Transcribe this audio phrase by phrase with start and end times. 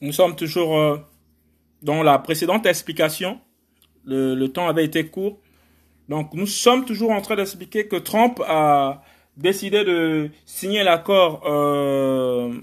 [0.00, 0.96] nous sommes toujours euh,
[1.82, 3.40] dans la précédente explication.
[4.04, 5.38] Le, temps avait été court.
[6.08, 9.02] Donc nous sommes toujours en train d'expliquer que Trump a
[9.36, 12.54] décidé de signer l'accord euh,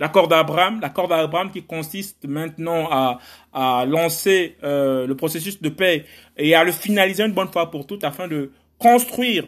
[0.00, 3.20] l'accord d'Abraham, l'accord d'Abraham qui consiste maintenant à,
[3.52, 6.06] à lancer euh, le processus de paix
[6.36, 9.46] et à le finaliser une bonne fois pour toutes afin de construire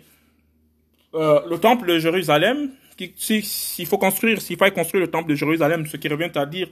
[1.13, 2.71] le temple de Jérusalem.
[3.17, 6.69] S'il faut construire, s'il faut construire le temple de Jérusalem, ce qui revient à dire,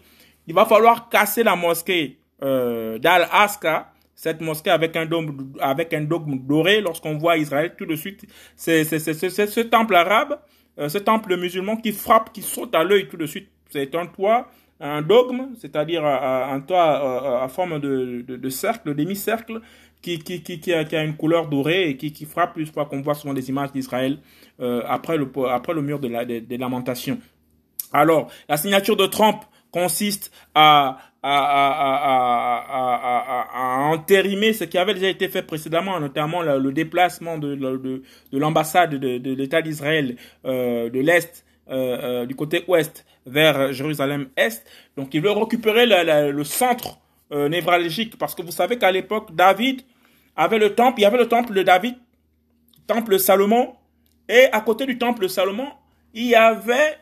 [0.46, 6.02] il va falloir casser la mosquée euh, d'Al-Aqsa, cette mosquée avec un dôme, avec un
[6.02, 6.80] dogme doré.
[6.80, 8.24] Lorsqu'on voit Israël, tout de suite,
[8.56, 10.38] c'est ce temple arabe,
[10.78, 13.48] euh, ce temple musulman qui frappe, qui saute à l'œil tout de suite.
[13.70, 14.48] C'est un toit,
[14.80, 19.60] un dogme, c'est-à-dire un toit à forme de, de, de cercle, demi-cercle,
[20.04, 23.00] qui, qui, qui, qui, a, une couleur dorée et qui, qui frappe plus fois qu'on
[23.00, 24.18] voit souvent des images d'Israël
[24.60, 27.18] euh, après, le, après le mur de la, des lamentations.
[27.90, 29.42] Alors, la signature de Trump
[29.74, 32.64] consiste à, à, à,
[33.52, 38.38] à, entérimer ce qui avait déjà été fait précédemment, notamment le, déplacement de, de, de
[38.38, 44.64] l'ambassade de, de l'État d'Israël euh, de l'Est, euh, euh, du côté ouest, vers Jérusalem-Est.
[44.96, 46.98] Donc il veut récupérer le centre
[47.32, 49.82] névralgique, parce que vous savez qu'à l'époque, David
[50.36, 51.96] avait le temple, il y avait le temple de David,
[52.86, 53.72] temple Salomon,
[54.28, 55.66] et à côté du temple Salomon,
[56.12, 56.98] il y avait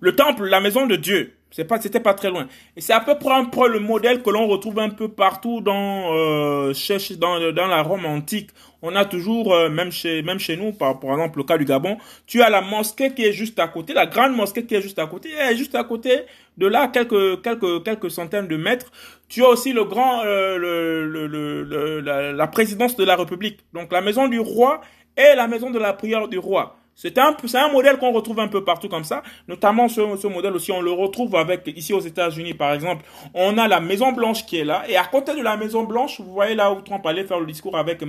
[0.00, 1.32] le temple, la maison de Dieu.
[1.52, 2.48] C'est pas, c'était pas très loin.
[2.76, 5.60] Et c'est à peu près un peu le modèle que l'on retrouve un peu partout
[5.62, 6.72] dans, euh,
[7.18, 8.50] dans, dans la Rome antique.
[8.82, 11.64] On a toujours, euh, même chez, même chez nous, par, par exemple, le cas du
[11.64, 14.82] Gabon, tu as la mosquée qui est juste à côté, la grande mosquée qui est
[14.82, 16.22] juste à côté, et juste à côté
[16.58, 18.92] de là, quelques, quelques, quelques centaines de mètres,
[19.28, 23.60] tu as aussi le grand, euh, le, le, le, la, la présidence de la République.
[23.72, 24.82] Donc la maison du roi
[25.16, 26.76] et la maison de la prière du roi.
[26.98, 29.22] C'est un, un modèle qu'on retrouve un peu partout comme ça.
[29.48, 33.04] Notamment ce, ce modèle aussi, on le retrouve avec ici aux États-Unis par exemple.
[33.34, 36.20] On a la Maison Blanche qui est là et à côté de la Maison Blanche,
[36.22, 38.02] vous voyez là où Trump allait faire le discours avec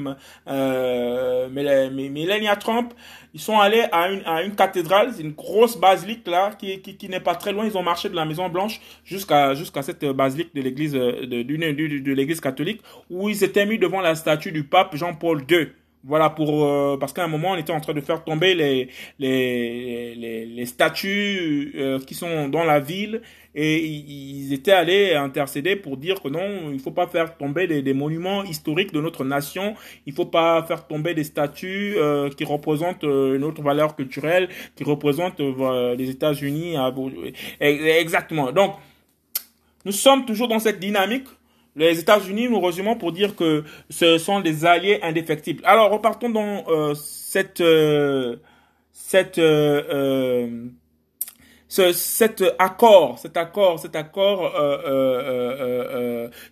[0.48, 2.94] euh, Melania Trump.
[3.34, 7.10] Ils sont allés à une, à une cathédrale, une grosse basilique là qui, qui, qui
[7.10, 7.66] n'est pas très loin.
[7.66, 12.40] Ils ont marché de la Maison Blanche jusqu'à cette basilique de l'église de, de l'église
[12.40, 15.68] catholique où ils étaient mis devant la statue du pape Jean-Paul II.
[16.08, 18.88] Voilà pour euh, parce qu'à un moment on était en train de faire tomber les
[19.20, 23.22] les les, les statues euh, qui sont dans la ville
[23.54, 27.82] et ils étaient allés intercéder pour dire que non il faut pas faire tomber des,
[27.82, 29.76] des monuments historiques de notre nation
[30.06, 34.48] il faut pas faire tomber des statues euh, qui représentent une autre valeur culturelle
[34.78, 36.76] qui représentent les États-Unis
[37.60, 38.54] exactement.
[38.54, 38.76] Donc
[39.84, 41.28] nous sommes toujours dans cette dynamique
[41.78, 45.62] les États-Unis nous résumons pour dire que ce sont des alliés indéfectibles.
[45.64, 48.38] Alors repartons dans euh, cette euh,
[48.92, 50.66] cette euh, euh
[51.70, 55.86] ce, cet accord, cet accord, cet accord euh, euh,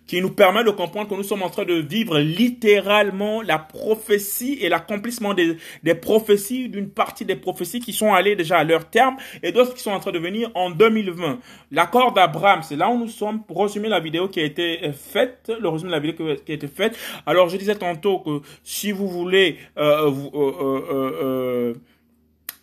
[0.06, 4.58] qui nous permet de comprendre que nous sommes en train de vivre littéralement la prophétie
[4.60, 8.88] et l'accomplissement des, des prophéties, d'une partie des prophéties qui sont allées déjà à leur
[8.88, 11.38] terme et d'autres qui sont en train de venir en 2020.
[11.72, 15.52] L'accord d'Abraham, c'est là où nous sommes pour résumer la vidéo qui a été faite,
[15.60, 16.96] le résumé de la vidéo qui a été faite.
[17.26, 20.30] Alors je disais tantôt que si vous voulez vous,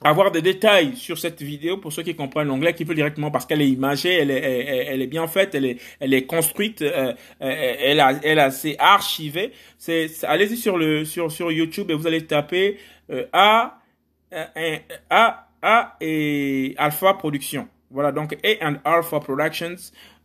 [0.03, 3.46] avoir des détails sur cette vidéo pour ceux qui comprennent l'anglais, qui peut directement parce
[3.46, 6.81] qu'elle est imagée, elle est, elle, elle, est bien faite, elle est, elle est construite,
[6.81, 9.52] euh, euh elle a, elle a, c'est archivé.
[9.78, 12.78] C'est, allez-y sur le, sur, sur YouTube et vous allez taper
[13.09, 13.80] euh, A,
[15.09, 17.68] A, A et Alpha Production.
[17.94, 19.75] Voilà, donc A and Alpha Productions,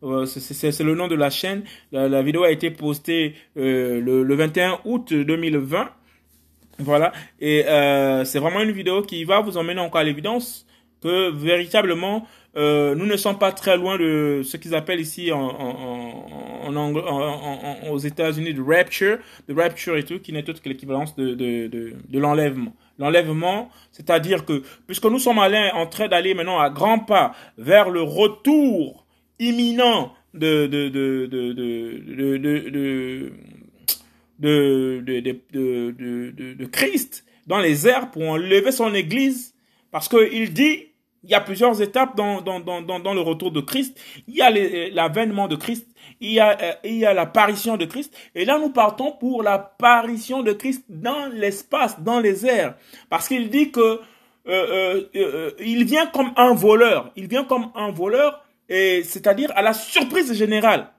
[0.03, 1.65] euh, c'est le nom de la chaîne.
[1.93, 5.91] La, la vidéo a été postée euh, le, le 21 août 2020
[6.79, 7.13] voilà.
[7.41, 10.67] Et euh, c'est vraiment une vidéo qui va vous emmener encore à l'évidence
[11.03, 15.39] que véritablement euh, nous ne sommes pas très loin de ce qu'ils appellent ici en,
[15.41, 19.19] en, en, aux États-Unis de rapture,
[19.49, 22.75] de rapture et tout, qui n'est autre que l'équivalence de, de, de, de l'enlèvement.
[22.99, 27.91] L'enlèvement, c'est-à-dire que puisque nous sommes allés en train d'aller maintenant à grands pas vers
[27.91, 29.07] le retour
[29.39, 33.33] imminent de de de de, de, de de,
[34.39, 39.55] de, de, de, de, Christ dans les airs pour enlever son église.
[39.91, 40.87] Parce qu'il dit,
[41.25, 43.99] il y a plusieurs étapes dans, dans, dans, dans, le retour de Christ.
[44.29, 44.51] Il y a
[44.91, 45.87] l'avènement de Christ,
[46.21, 48.17] il y a, euh, il y a l'apparition de Christ.
[48.35, 52.75] Et là, nous partons pour l'apparition de Christ dans l'espace, dans les airs.
[53.09, 54.01] Parce qu'il dit que
[54.49, 57.13] euh, euh, euh, il vient comme un voleur.
[57.17, 60.91] Il vient comme un voleur, et c'est-à-dire à la surprise générale.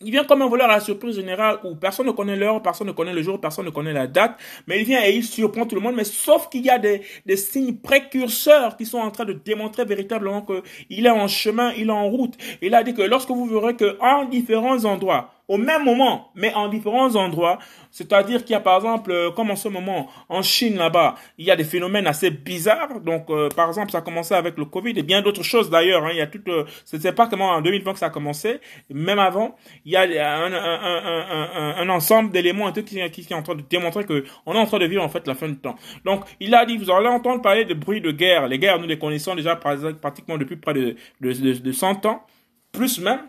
[0.00, 2.86] Il vient comme un voleur à la surprise générale où personne ne connaît l'heure, personne
[2.86, 4.36] ne connaît le jour, personne ne connaît la date,
[4.66, 7.02] mais il vient et il surprend tout le monde, mais sauf qu'il y a des,
[7.26, 11.88] des signes précurseurs qui sont en train de démontrer véritablement qu'il est en chemin, il
[11.88, 12.34] est en route.
[12.62, 16.52] Il a dit que lorsque vous verrez que en différents endroits, au même moment, mais
[16.54, 17.58] en différents endroits.
[17.90, 21.44] C'est-à-dire qu'il y a par exemple, euh, comme en ce moment, en Chine là-bas, il
[21.44, 23.00] y a des phénomènes assez bizarres.
[23.00, 26.04] Donc, euh, par exemple, ça a commencé avec le Covid et bien d'autres choses d'ailleurs.
[26.04, 26.10] Hein.
[26.12, 28.60] Il y a tout, euh, c'est pas comment en 2020 que ça a commencé,
[28.90, 33.36] même avant, il y a un, un, un, un ensemble d'éléments qui, qui, qui est
[33.36, 35.48] en train de démontrer que on est en train de vivre en fait la fin
[35.48, 35.76] du temps.
[36.04, 38.48] Donc, il a dit, vous allez entendre parler de bruits de guerre.
[38.48, 42.24] Les guerres, nous les connaissons déjà pratiquement depuis près de, de, de, de 100 ans,
[42.72, 43.20] plus même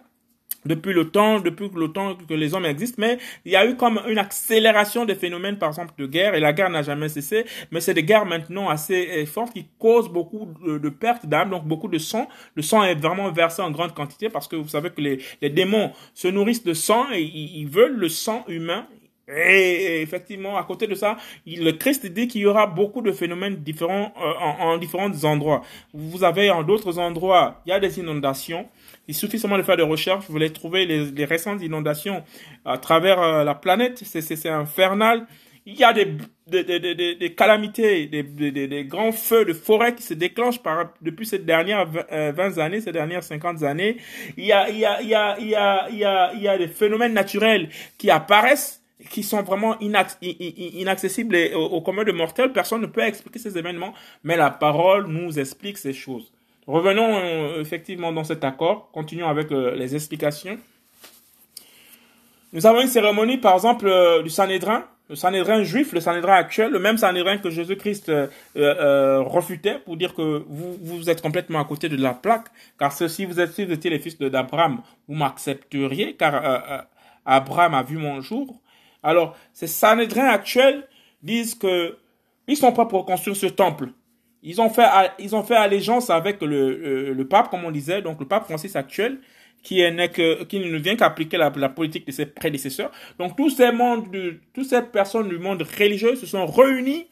[0.66, 3.76] depuis le temps, depuis le temps que les hommes existent, mais il y a eu
[3.76, 7.46] comme une accélération des phénomènes, par exemple, de guerre, et la guerre n'a jamais cessé,
[7.72, 11.66] mais c'est des guerres maintenant assez euh, fortes qui causent beaucoup de, pertes d'âmes, donc
[11.66, 12.28] beaucoup de sang.
[12.56, 15.50] Le sang est vraiment versé en grande quantité parce que vous savez que les, les
[15.50, 18.88] démons se nourrissent de sang et ils veulent le sang humain,
[19.28, 21.16] et effectivement, à côté de ça,
[21.48, 25.62] le Christ dit qu'il y aura beaucoup de phénomènes différents euh, en, différents endroits.
[25.94, 28.68] Vous avez en d'autres endroits, il y a des inondations.
[29.08, 30.26] Il suffit seulement de faire des recherches.
[30.30, 32.24] Vous allez trouver les, les récentes inondations
[32.66, 34.02] à travers euh, la planète.
[34.04, 35.28] C'est infernal.
[35.66, 36.08] Il y a des,
[36.48, 41.26] des, des, des calamités, des, des, grands feux de forêt qui se déclenchent par, depuis
[41.26, 43.98] ces dernières 20 euh, années, ces dernières 50 années.
[44.36, 46.34] Il y a, il y a, il y a, il y a, il y a,
[46.34, 52.04] il y a des phénomènes naturels qui apparaissent qui sont vraiment inaccessibles au, au commun
[52.04, 52.54] de mortels.
[52.54, 56.32] Personne ne peut expliquer ces événements, mais la parole nous explique ces choses.
[56.68, 58.90] Revenons euh, effectivement dans cet accord.
[58.92, 60.58] Continuons avec euh, les explications.
[62.54, 66.72] Nous avons une cérémonie, par exemple, euh, du Sanhédrin, le Sanhédrin juif, le Sanhédrin actuel,
[66.72, 68.12] le même Sanhédrin que Jésus-Christ
[68.56, 72.46] refutait pour dire que vous, vous êtes complètement à côté de la plaque,
[72.80, 76.88] car si vous, êtes, si vous étiez les fils d'Abraham, vous m'accepteriez, car
[77.26, 78.62] Abraham a vu mon jour.
[79.04, 80.88] Alors, ces Sanhédrins actuels
[81.22, 81.98] disent que
[82.48, 83.90] ils sont pas pour construire ce temple.
[84.44, 84.86] Ils ont fait,
[85.20, 88.76] ils ont fait allégeance avec le, le, pape, comme on disait, donc le pape Francis
[88.76, 89.20] actuel,
[89.64, 92.92] qui est que, qui ne vient qu'appliquer la, la, politique de ses prédécesseurs.
[93.18, 97.08] Donc tous ces mondes, de, toutes ces personnes du monde religieux se sont réunis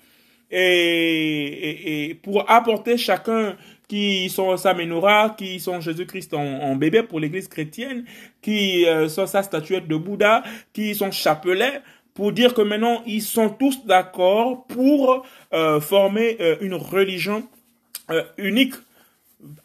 [0.51, 3.55] et, et, pour apporter chacun
[3.87, 8.05] qui sont sa menorah, qui sont Jésus-Christ en, bébé pour l'église chrétienne,
[8.41, 11.81] qui euh, sont sa statuette de Bouddha, qui sont chapelet,
[12.13, 17.47] pour dire que maintenant ils sont tous d'accord pour euh, former euh, une religion
[18.09, 18.75] euh, unique.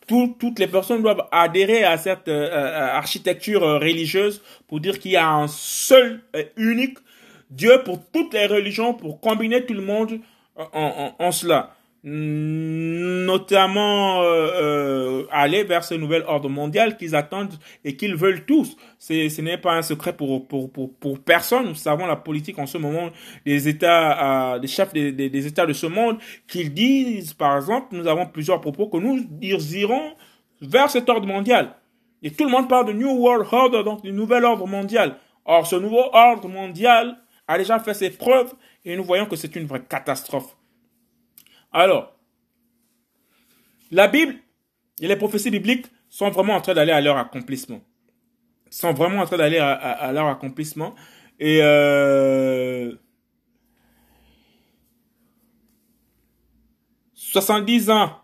[0.07, 5.49] toutes les personnes doivent adhérer à cette architecture religieuse pour dire qu'il y a un
[5.49, 6.23] seul
[6.57, 6.99] unique
[7.51, 10.19] Dieu pour toutes les religions, pour combiner tout le monde
[10.57, 13.73] en, en cela notamment
[14.23, 17.55] euh, euh, aller vers ce nouvel ordre mondial qu'ils attendent
[17.85, 18.77] et qu'ils veulent tous.
[18.99, 21.67] Ce n'est pas un secret pour, pour, pour, personne.
[21.67, 23.11] Nous savons la politique en ce moment
[23.45, 27.89] des États, des chefs des, des, des, États de ce monde, qu'ils disent, par exemple,
[27.97, 29.27] nous avons plusieurs propos que nous
[29.75, 30.13] irons
[30.61, 31.75] vers cet ordre mondial.
[32.23, 35.17] Et tout le monde parle de New World Order, donc du nouvel ordre mondial.
[35.45, 37.17] Or, ce nouveau ordre mondial
[37.47, 38.53] a déjà fait ses preuves
[38.85, 40.56] et nous voyons que c'est une vraie catastrophe.
[41.73, 42.17] Alors,
[43.91, 44.37] la Bible
[45.01, 47.81] et les prophéties bibliques sont vraiment en train d'aller à leur accomplissement.
[48.71, 50.95] Sont vraiment en train d'aller à, leur accomplissement.
[51.39, 52.93] Et euh,
[57.15, 58.19] 70 ans,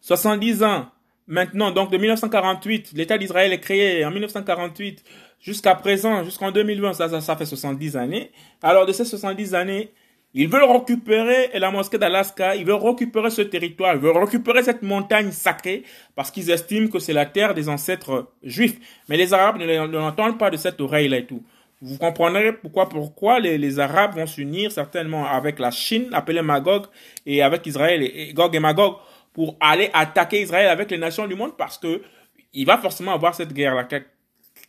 [0.00, 0.90] 70 ans
[1.26, 5.02] maintenant, donc de 1948, l'État d'Israël est créé en 1948
[5.40, 8.32] jusqu'à présent, jusqu'en 2020, ça, ça, ça fait 70 années.
[8.62, 9.92] Alors de ces 70 années,
[10.32, 14.82] ils veulent récupérer la mosquée d'Alaska, ils veulent récupérer ce territoire, ils veulent récupérer cette
[14.82, 15.82] montagne sacrée
[16.14, 18.78] parce qu'ils estiment que c'est la terre des ancêtres juifs.
[19.08, 21.42] Mais les Arabes ne l'entendent pas de cette oreille-là et tout.
[21.82, 26.86] Vous comprendrez pourquoi, pourquoi les, Arabes vont s'unir certainement avec la Chine, appelée Magog,
[27.26, 28.96] et avec Israël, et, Gog et Magog,
[29.32, 32.02] pour aller attaquer Israël avec les nations du monde parce que
[32.52, 33.84] il va forcément avoir cette guerre-là.
[33.84, 34.02] Que,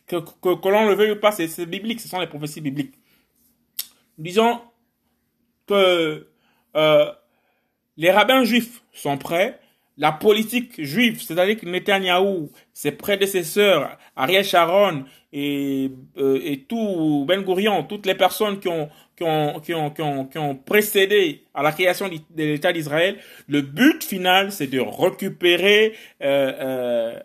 [0.06, 2.94] que, que, que l'on le veuille ou pas, c'est biblique, ce sont les prophéties bibliques.
[4.16, 4.60] Disons,
[5.72, 7.12] euh,
[7.96, 9.58] les rabbins juifs sont prêts,
[9.98, 17.84] la politique juive, c'est-à-dire que Netanyahu, ses prédécesseurs, Ariel Sharon et, euh, tout Ben Gurion,
[17.84, 22.08] toutes les personnes qui ont, qui ont, qui ont, qui ont, précédé à la création
[22.08, 27.20] de l'État d'Israël, le but final, c'est de récupérer euh,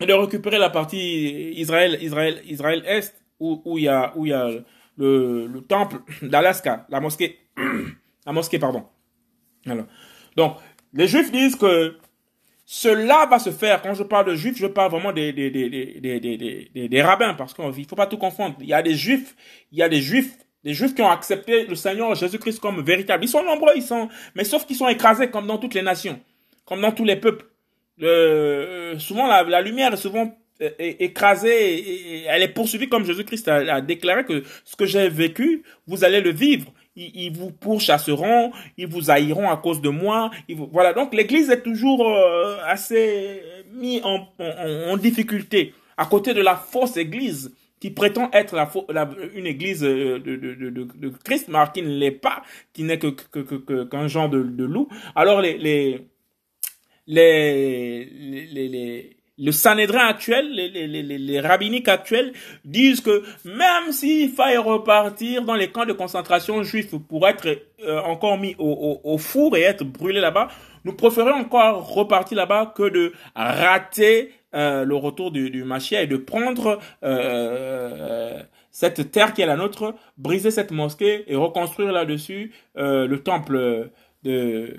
[0.00, 4.12] de récupérer la partie Israël, Israël, Israël Est, où, où il y a
[5.00, 7.38] le, le temple d'Alaska, la mosquée,
[8.26, 8.84] la mosquée, pardon.
[9.66, 9.86] Alors,
[10.36, 10.56] donc,
[10.92, 11.96] les Juifs disent que
[12.72, 13.82] cela va se faire.
[13.82, 15.68] Quand je parle de juifs, je parle vraiment des, des, des,
[16.00, 18.54] des, des, rabbins, parce qu'il ne faut pas tout confondre.
[18.60, 19.34] Il y a des juifs,
[19.72, 23.24] il y a des juifs, des juifs qui ont accepté le Seigneur Jésus-Christ comme véritable.
[23.24, 26.20] Ils sont nombreux, ils sont, mais sauf qu'ils sont écrasés comme dans toutes les nations,
[26.64, 27.46] comme dans tous les peuples.
[28.02, 30.32] Euh, souvent, la, la, lumière est souvent
[30.78, 35.62] écrasée, et, elle est poursuivie comme Jésus-Christ a, a, déclaré que ce que j'ai vécu,
[35.86, 40.30] vous allez le vivre ils, vous pourchasseront, ils vous haïront à cause de moi.
[40.72, 46.56] voilà, donc l'Église est toujours euh, assez mis en, en, difficulté à côté de la
[46.56, 51.58] fausse Église qui prétend être la, une église euh, de, de, de, de, Christ, mais
[51.72, 52.42] qui ne l'est pas,
[52.74, 54.88] qui n'est que, que, que, qu'un genre de, de loup.
[55.14, 56.06] Alors les, les,
[57.06, 62.32] les, les, les le Sanhédrin actuel, les, les, les, les, rabbiniques actuels
[62.64, 67.46] disent que même s'il faille repartir dans les camps de concentration juifs pour être
[67.82, 70.48] euh, encore mis au, au, four et être brûlé là-bas,
[70.84, 76.06] nous préférons encore repartir là-bas que de rater euh, le retour du, du Machia et
[76.06, 82.52] de prendre euh, cette terre qui est la nôtre, briser cette mosquée et reconstruire là-dessus
[82.74, 83.90] le temple
[84.22, 84.76] de,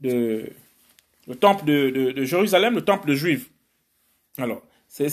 [0.00, 0.50] de
[1.28, 3.50] le temple de, de, de Jérusalem, le temple de Juifs.
[4.38, 5.08] Alors, c'est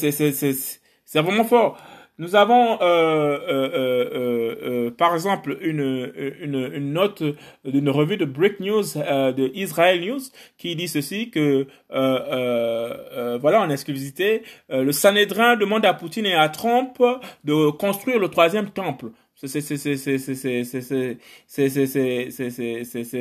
[1.16, 1.78] vraiment fort.
[2.20, 4.56] Nous avons, euh, euh, euh, euh,
[4.88, 7.22] euh par exemple, une, une, une note
[7.64, 10.22] d'une revue de Break News de Israel News
[10.58, 16.98] qui dit ceci que, voilà, en exclusivité, le Sanhédrin demande à Poutine et à Trump
[17.44, 19.12] de construire le troisième temple.
[19.40, 19.60] C'est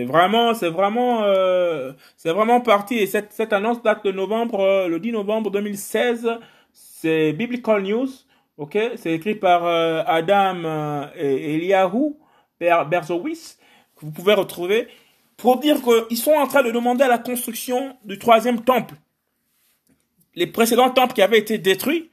[0.04, 1.24] vraiment, c'est vraiment,
[2.16, 2.94] c'est vraiment parti.
[2.94, 6.26] Et cette, cette annonce date de novembre, le 10 novembre 2016.
[6.72, 8.08] C'est Biblical News,
[8.56, 9.66] ok C'est écrit par
[10.08, 12.14] Adam et Eliyahu
[12.60, 14.88] Ber que vous pouvez retrouver,
[15.36, 18.94] pour dire qu'ils sont en train de demander à la construction du troisième temple.
[20.34, 22.10] Les précédents temples qui avaient été détruits,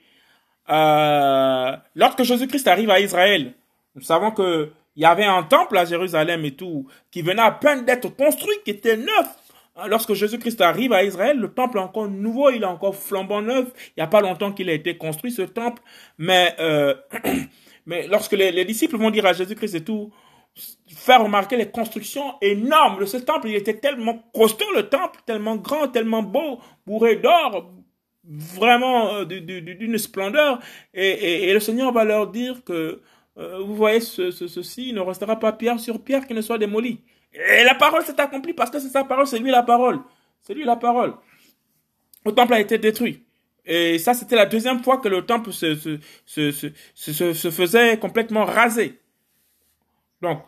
[0.67, 3.53] lorsque Jésus-Christ arrive à Israël,
[3.95, 7.51] nous savons que il y avait un temple à Jérusalem et tout, qui venait à
[7.51, 9.27] peine d'être construit, qui était neuf.
[9.87, 13.71] Lorsque Jésus-Christ arrive à Israël, le temple est encore nouveau, il est encore flambant neuf.
[13.87, 15.81] Il n'y a pas longtemps qu'il a été construit, ce temple.
[16.19, 16.93] Mais, euh,
[17.87, 20.11] mais lorsque les, les, disciples vont dire à Jésus-Christ et tout,
[20.87, 25.55] faire remarquer les constructions énormes de ce temple, il était tellement costaud, le temple, tellement
[25.55, 27.73] grand, tellement beau, bourré d'or,
[28.25, 30.59] vraiment euh, d'une splendeur.
[30.93, 33.01] Et, et, et le Seigneur va leur dire que
[33.37, 36.41] euh, vous voyez ce, ce, ceci, il ne restera pas pierre sur pierre qui ne
[36.41, 37.01] soit démoli.
[37.33, 39.99] Et la parole s'est accomplie parce que c'est sa parole, c'est lui la parole.
[40.41, 41.15] C'est lui la parole.
[42.25, 43.23] Le temple a été détruit.
[43.65, 46.51] Et ça, c'était la deuxième fois que le temple se, se, se,
[46.93, 48.99] se, se faisait complètement raser.
[50.21, 50.43] Donc,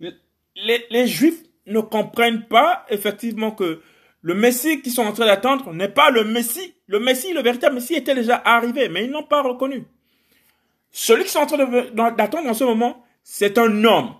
[0.00, 3.80] les, les Juifs ne comprennent pas effectivement que
[4.20, 6.74] le Messie qu'ils sont en train d'attendre n'est pas le Messie.
[6.86, 9.84] Le Messie, le véritable Messie était déjà arrivé, mais ils n'ont pas reconnu.
[10.92, 11.56] Celui qui sont en train
[12.12, 14.14] d'attendre en ce moment, c'est un homme.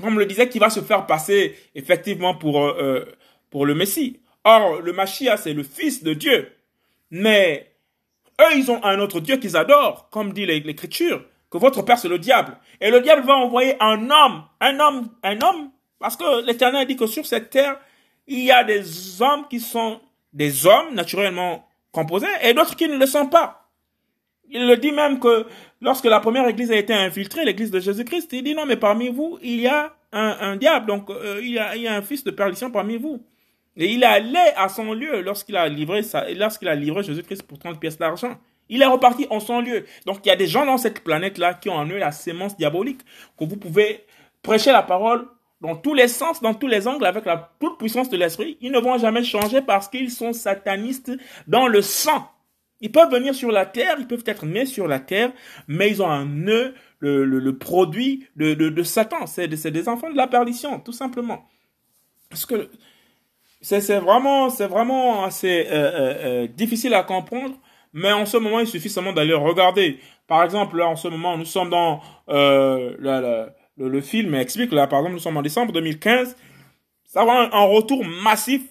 [0.00, 3.04] Comme le disait, qui va se faire passer effectivement pour, euh, euh,
[3.50, 4.20] pour le Messie.
[4.44, 6.52] Or, le Machia, c'est le Fils de Dieu.
[7.10, 7.74] Mais
[8.40, 12.08] eux, ils ont un autre Dieu qu'ils adorent, comme dit l'Écriture, que votre Père, c'est
[12.08, 12.58] le diable.
[12.80, 16.96] Et le diable va envoyer un homme, un homme, un homme, parce que l'Éternel dit
[16.96, 17.78] que sur cette terre,
[18.26, 20.00] il y a des hommes qui sont
[20.32, 23.61] des hommes naturellement composés et d'autres qui ne le sont pas.
[24.52, 25.46] Il le dit même que
[25.80, 29.08] lorsque la première église a été infiltrée, l'église de Jésus-Christ, il dit non, mais parmi
[29.08, 32.02] vous, il y a un, diable, donc euh, il, y a, il y a un
[32.02, 33.24] fils de perdition parmi vous.
[33.76, 36.02] Et il est allé à son lieu lorsqu'il a livré
[36.36, 38.38] lorsqu'il a livré Jésus-Christ pour 30 pièces d'argent.
[38.68, 39.86] Il est reparti en son lieu.
[40.06, 42.56] Donc il y a des gens dans cette planète-là qui ont en eux la sémence
[42.56, 43.00] diabolique,
[43.38, 44.04] que vous pouvez
[44.42, 45.26] prêcher la parole
[45.60, 48.58] dans tous les sens, dans tous les angles, avec la toute puissance de l'esprit.
[48.60, 51.12] Ils ne vont jamais changer parce qu'ils sont satanistes
[51.46, 52.28] dans le sang.
[52.82, 55.32] Ils peuvent venir sur la terre, ils peuvent être nés sur la terre,
[55.68, 59.26] mais ils ont un nœud, le, le, produit de, de, Satan.
[59.26, 61.48] C'est des enfants de la perdition, tout simplement.
[62.28, 62.68] Parce que
[63.60, 67.54] c'est vraiment, vraiment assez euh, euh, euh, difficile à comprendre,
[67.92, 70.00] mais en ce moment, il suffit seulement d'aller regarder.
[70.26, 75.00] Par exemple, là, en ce moment, nous sommes dans le, le, film explique, là, par
[75.00, 76.36] exemple, nous sommes en décembre 2015.
[77.04, 78.62] Ça va un, un retour massif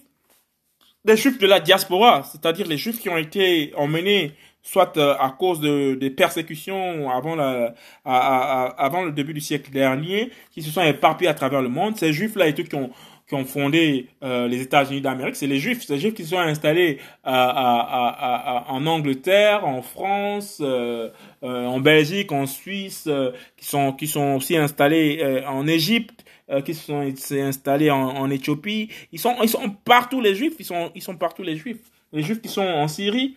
[1.04, 4.32] des juifs de la diaspora, c'est-à-dire les juifs qui ont été emmenés
[4.62, 9.40] soit euh, à cause de, des persécutions avant, la, à, à, avant le début du
[9.40, 11.96] siècle dernier, qui se sont éparpillés à travers le monde.
[11.96, 12.90] Ces juifs-là et tout qui ont,
[13.28, 17.00] qui ont fondé euh, les États-Unis d'Amérique, c'est les juifs, ces juifs qui sont installés
[17.24, 21.10] en Angleterre, en France, euh,
[21.42, 23.08] en Belgique, en Suisse,
[23.56, 26.24] qui sont qui sont aussi installés en Égypte
[26.60, 28.88] qui se sont installés en, en, Éthiopie.
[29.12, 30.54] Ils sont, ils sont partout les Juifs.
[30.58, 31.80] Ils sont, ils sont partout les Juifs.
[32.12, 33.34] Les Juifs qui sont en Syrie,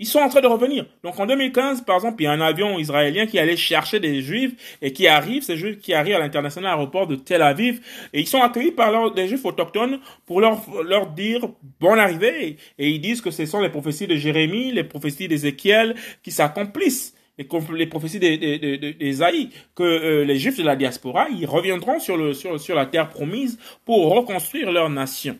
[0.00, 0.86] ils sont en train de revenir.
[1.04, 4.22] Donc en 2015, par exemple, il y a un avion israélien qui allait chercher des
[4.22, 7.82] juifs et qui arrive, ces juifs qui arrivent à l'international aéroport de Tel Aviv
[8.14, 12.88] et ils sont accueillis par des juifs autochtones pour leur, leur dire bonne arrivée et
[12.88, 17.14] ils disent que ce sont les prophéties de Jérémie, les prophéties d'Ézéchiel qui s'accomplissent
[17.74, 22.60] les prophéties d'Ésaïe, que euh, les Juifs de la diaspora, ils reviendront sur, le, sur,
[22.60, 25.38] sur la terre promise pour reconstruire leur nation.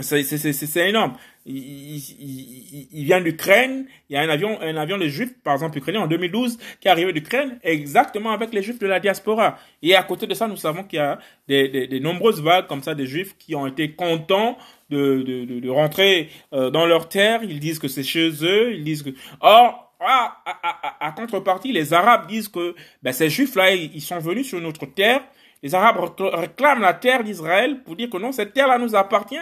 [0.00, 1.14] C'est énorme
[1.46, 3.86] il, il, vient d'Ukraine.
[4.08, 6.88] Il y a un avion, un avion de juifs, par exemple ukrainien, en 2012, qui
[6.88, 9.58] est arrivé d'Ukraine, exactement avec les juifs de la diaspora.
[9.82, 12.66] Et à côté de ça, nous savons qu'il y a des, des, des, nombreuses vagues
[12.66, 14.58] comme ça des juifs qui ont été contents
[14.90, 17.42] de, de, de, rentrer euh, dans leur terre.
[17.42, 18.74] Ils disent que c'est chez eux.
[18.74, 19.10] Ils disent que,
[19.40, 24.48] or, à, à, à, contrepartie, les Arabes disent que ben, ces juifs-là, ils sont venus
[24.48, 25.22] sur notre terre.
[25.62, 29.36] Les Arabes réclament la terre d'Israël pour dire que non, cette terre-là nous appartient.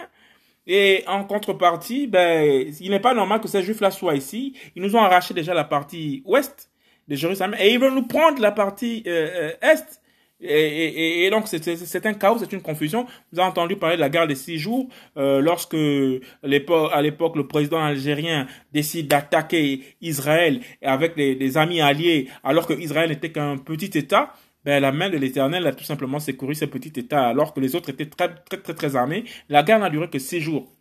[0.67, 4.55] Et en contrepartie, ben, il n'est pas normal que ces juifs-là soient ici.
[4.77, 6.71] Ils nous ont arraché déjà la partie ouest
[7.09, 10.01] de Jérusalem et ils veulent nous prendre la partie euh, euh est.
[10.41, 13.07] Et, et, et, donc c'est un chaos, c'est une confusion.
[13.33, 17.47] Vous avez entendu parler de la guerre des six jours euh, lorsque à l'époque le
[17.49, 23.57] président algérien décide d'attaquer Israël avec des, des, amis alliés alors que Israël n'était qu'un
[23.57, 24.33] petit État
[24.65, 27.75] ben, la main de l'Éternel a tout simplement secouru ce petit État alors que les
[27.75, 29.25] autres étaient très, très, très, très armés.
[29.49, 30.78] La guerre n'a duré que six jours.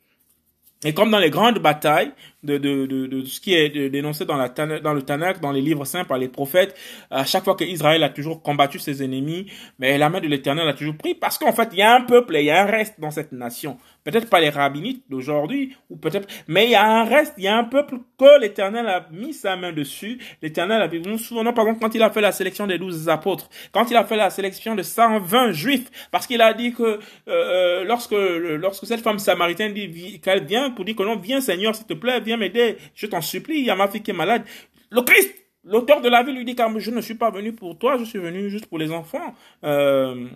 [0.84, 2.12] Et comme dans les grandes batailles
[2.44, 5.62] de, de, de, de ce qui est dénoncé dans, la, dans le Tanakh, dans les
[5.62, 6.76] livres saints par les prophètes,
[7.10, 10.74] à chaque fois qu'Israël a toujours combattu ses ennemis, mais la main de l'Éternel a
[10.74, 12.66] toujours pris parce qu'en fait, il y a un peuple et il y a un
[12.66, 13.78] reste dans cette nation.
[14.08, 17.48] Peut-être pas les rabbinites d'aujourd'hui, ou peut-être, mais il y a un reste, il y
[17.50, 20.18] a un peuple que l'Éternel a mis sa main dessus.
[20.42, 23.50] L'Éternel a, nous souvenons par exemple quand il a fait la sélection des douze apôtres,
[23.74, 27.00] quand il a fait la sélection de 120 juifs, parce qu'il a dit que euh,
[27.28, 31.76] euh lorsque lorsque cette femme samaritaine dit qu'elle vient pour dire que non, viens Seigneur,
[31.76, 34.14] s'il te plaît, viens m'aider, je t'en supplie, il y a ma fille qui est
[34.14, 34.44] malade.
[34.90, 35.36] Le Christ
[35.66, 38.06] L'auteur de la vie lui dit car je ne suis pas venu pour toi, je
[38.06, 39.36] suis venu juste pour les enfants
[39.66, 40.28] euh,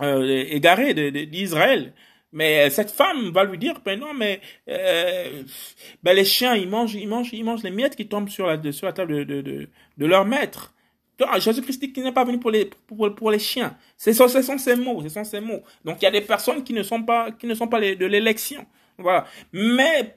[0.00, 0.94] euh, égarés
[1.26, 1.92] d'Israël.
[2.34, 5.44] Mais cette femme va lui dire, ben non, mais euh,
[6.02, 8.72] ben les chiens, ils mangent, ils mangent, ils mangent les miettes qui tombent sur la,
[8.72, 10.74] sur la table de, de, de, leur maître.
[11.38, 13.76] Jésus-Christ dit qu'il n'est pas venu pour les, pour, les chiens.
[13.96, 15.62] Ce sont, ce sont ces mots, ce sont ces mots.
[15.84, 18.04] Donc il y a des personnes qui ne sont pas, qui ne sont pas de
[18.04, 18.66] l'élection.
[18.98, 19.26] Voilà.
[19.52, 20.16] Mais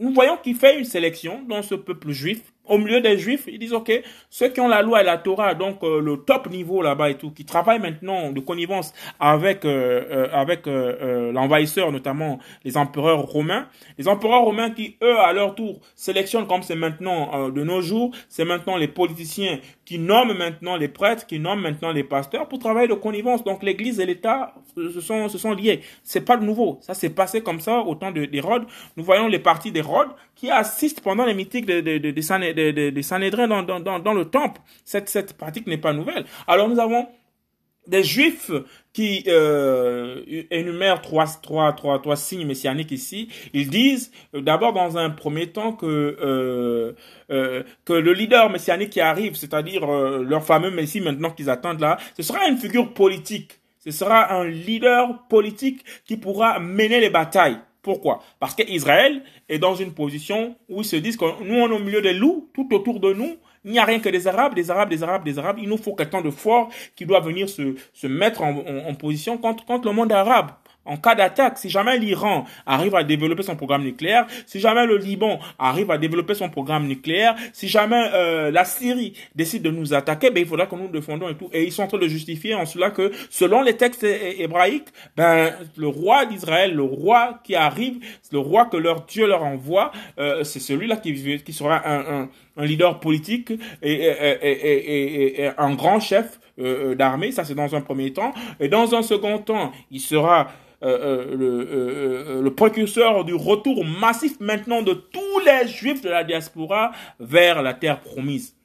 [0.00, 3.58] nous voyons qu'il fait une sélection dans ce peuple juif au milieu des juifs, ils
[3.58, 3.92] disent, OK,
[4.30, 7.16] ceux qui ont la loi et la Torah, donc euh, le top niveau là-bas et
[7.16, 13.66] tout, qui travaillent maintenant de connivence avec euh, euh, avec l'envahisseur, notamment les empereurs romains,
[13.98, 18.12] les empereurs romains qui, eux, à leur tour, sélectionnent comme c'est maintenant de nos jours,
[18.28, 22.58] c'est maintenant les politiciens qui nomment maintenant les prêtres, qui nomment maintenant les pasteurs pour
[22.58, 23.44] travailler de connivence.
[23.44, 25.80] Donc l'Église et l'État se sont, se sont liés.
[26.02, 26.78] C'est pas nouveau.
[26.80, 28.64] Ça s'est passé comme ça au temps d'Hérode.
[28.96, 32.20] Nous voyons les partis d'Hérode qui assistent pendant les mythiques de, de, de, de,
[32.52, 34.60] de Sanhédrin dans, dans, le temple.
[34.84, 36.24] Cette, pratique n'est pas nouvelle.
[36.46, 37.06] Alors nous avons
[37.86, 38.52] des juifs
[38.92, 43.28] qui euh, énumèrent trois, trois, trois, trois signes messianiques ici.
[43.54, 46.92] Ils disent euh, d'abord dans un premier temps que euh,
[47.84, 52.22] que le leader messianique qui arrive, c'est-à-dire leur fameux messie maintenant qu'ils attendent là, ce
[52.22, 53.58] sera une figure politique.
[53.84, 57.58] Ce sera un leader politique qui pourra mener les batailles.
[57.82, 58.22] Pourquoi?
[58.38, 61.80] Parce qu'Israël est dans une position où ils se disent que nous, on est au
[61.80, 64.70] milieu des loups, tout autour de nous, il n'y a rien que des Arabes, des
[64.70, 65.58] Arabes, des Arabes, des Arabes.
[65.60, 69.38] Il nous faut quelqu'un de fort qui doit venir se, se mettre en, en, position
[69.38, 70.50] contre, contre le monde arabe
[70.84, 74.96] en cas d'attaque, si jamais l'Iran arrive à développer son programme nucléaire, si jamais le
[74.96, 79.94] Liban arrive à développer son programme nucléaire, si jamais euh, la Syrie décide de nous
[79.94, 81.48] attaquer, ben il faudra que nous nous défendons et tout.
[81.52, 85.52] Et ils sont en train de justifier en cela que, selon les textes hébraïques, ben
[85.76, 87.98] le roi d'Israël, le roi qui arrive,
[88.32, 92.28] le roi que leur Dieu leur envoie, euh, c'est celui-là qui, qui sera un, un,
[92.56, 97.32] un leader politique et, et, et, et, un grand chef euh, d'armée.
[97.32, 98.32] Ça, c'est dans un premier temps.
[98.60, 103.84] Et dans un second temps, il sera euh, euh, le, euh, le précurseur du retour
[103.84, 108.56] massif maintenant de tous les juifs de la diaspora vers la terre promise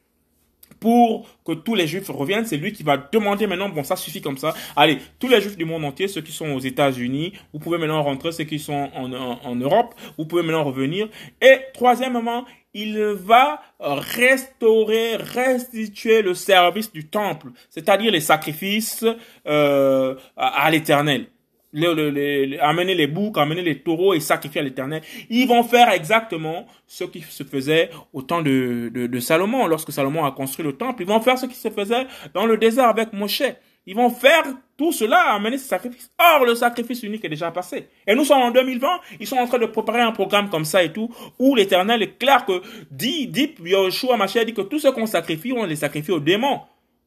[0.79, 2.45] pour que tous les juifs reviennent.
[2.45, 4.53] C'est lui qui va demander maintenant, bon, ça suffit comme ça.
[4.75, 8.03] Allez, tous les juifs du monde entier, ceux qui sont aux États-Unis, vous pouvez maintenant
[8.03, 11.07] rentrer, ceux qui sont en, en, en, Europe, vous pouvez maintenant revenir.
[11.41, 19.03] Et troisièmement, il va restaurer, restituer le service du temple, c'est-à-dire les sacrifices
[19.47, 21.27] euh, à l'éternel
[21.73, 25.01] amener les boucs, amener les taureaux et sacrifier à l'éternel.
[25.29, 29.91] Ils vont faire exactement ce qui se faisait au temps de, de, de, Salomon, lorsque
[29.91, 31.03] Salomon a construit le temple.
[31.03, 33.43] Ils vont faire ce qui se faisait dans le désert avec Moshe.
[33.89, 34.43] Ils vont faire
[34.77, 36.11] tout cela, amener ce sacrifice.
[36.19, 37.87] Or, le sacrifice unique est déjà passé.
[38.05, 38.87] Et nous sommes en 2020,
[39.21, 42.17] ils sont en train de préparer un programme comme ça et tout, où l'éternel est
[42.19, 46.11] clair que dit, dit, Yoshua Mashiach dit que tout ce qu'on sacrifie, on les sacrifie
[46.11, 46.59] aux démons.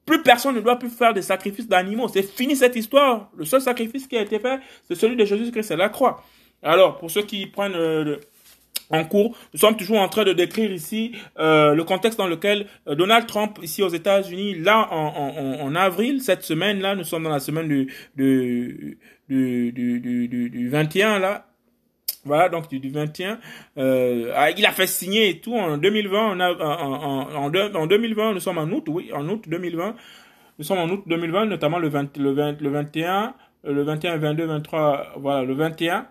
[0.06, 2.08] Plus personne ne doit plus faire des sacrifices d'animaux.
[2.08, 3.30] C'est fini cette histoire.
[3.36, 6.22] Le seul sacrifice qui a été fait, c'est celui de Jésus-Christ, c'est la croix.
[6.62, 8.16] Alors, pour ceux qui prennent euh,
[8.90, 12.66] en cours, nous sommes toujours en train de décrire ici euh, le contexte dans lequel
[12.88, 17.30] euh, Donald Trump, ici aux États-Unis, là en, en, avril, cette semaine-là, nous sommes dans
[17.30, 21.46] la semaine du, du, du, du, du 21, là,
[22.24, 23.38] voilà, donc du, 21,
[23.78, 26.36] euh, ah, il a fait signer et tout en 2020.
[26.36, 29.94] On a, en, en, en, 2020, nous sommes en août, oui, en août 2020.
[30.58, 34.44] Nous sommes en août 2020, notamment le, 20, le, 20, le 21, le 21, 22,
[34.44, 36.06] 23, voilà, le 21.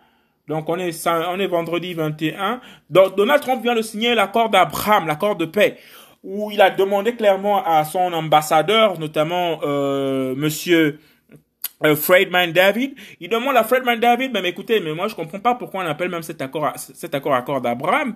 [0.47, 2.59] Donc on est, on est vendredi 21.
[2.89, 5.77] Donc Donald Trump vient de signer l'accord d'Abraham, l'accord de paix,
[6.23, 10.99] où il a demandé clairement à son ambassadeur, notamment euh, Monsieur
[11.85, 15.55] euh, Fredman David, il demande à Fredman David, mais écoutez, mais moi je comprends pas
[15.55, 18.15] pourquoi on appelle même cet accord, cet accord accord d'Abraham,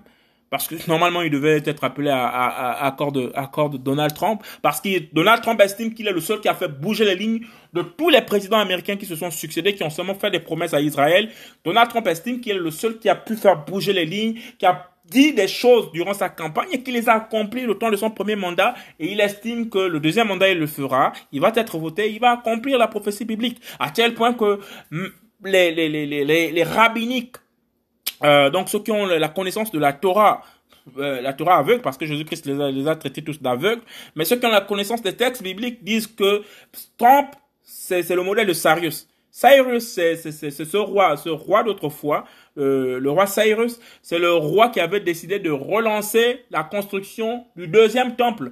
[0.49, 4.82] parce que normalement il devait être appelé à, accord de accord de Donald Trump, parce
[4.82, 7.82] que Donald Trump estime qu'il est le seul qui a fait bouger les lignes de
[7.82, 10.82] tous les présidents américains qui se sont succédés, qui ont seulement fait des promesses à
[10.82, 11.30] Israël.
[11.63, 14.65] Donald Trump estime qu'il est le seul qui a pu faire bouger les lignes, qui
[14.65, 17.95] a dit des choses durant sa campagne et qu'il les a accomplies le temps de
[17.95, 21.52] son premier mandat et il estime que le deuxième mandat il le fera, il va
[21.56, 24.60] être voté, il va accomplir la prophétie biblique à tel point que
[25.43, 27.36] les, les, les, les, les rabbiniques,
[28.23, 30.41] euh, donc ceux qui ont la connaissance de la Torah,
[30.97, 33.82] euh, la Torah aveugle, parce que Jésus-Christ les a, traités tous d'aveugles,
[34.15, 36.43] mais ceux qui ont la connaissance des textes bibliques disent que
[36.97, 37.30] Trump,
[37.62, 39.08] c'est le modèle de Sarius.
[39.32, 42.26] Cyrus, c'est ce roi, ce roi d'autrefois,
[42.57, 47.67] euh, le roi Cyrus, c'est le roi qui avait décidé de relancer la construction du
[47.67, 48.51] deuxième temple.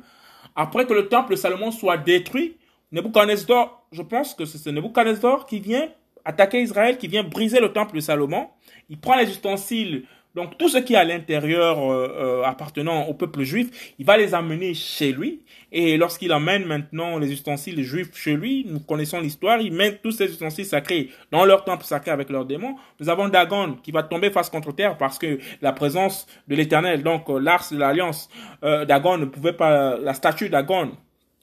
[0.56, 2.58] Après que le temple de Salomon soit détruit,
[2.92, 5.88] Nebuchadnezzar, je pense que c'est Nebuchadnezzar qui vient
[6.26, 8.48] attaquer Israël, qui vient briser le temple de Salomon.
[8.90, 12.08] Il prend les ustensiles donc tout ce qui est à l'intérieur euh,
[12.42, 15.42] euh, appartenant au peuple juif, il va les amener chez lui.
[15.74, 20.12] Et lorsqu'il amène maintenant les ustensiles juifs chez lui, nous connaissons l'histoire, il met tous
[20.12, 22.76] ces ustensiles sacrés dans leur temple sacré avec leurs démons.
[23.00, 27.04] Nous avons Dagon qui va tomber face contre terre parce que la présence de l'Éternel,
[27.04, 28.30] donc euh, de l'alliance,
[28.62, 30.92] Dagon ne pouvait pas, la statue Dagon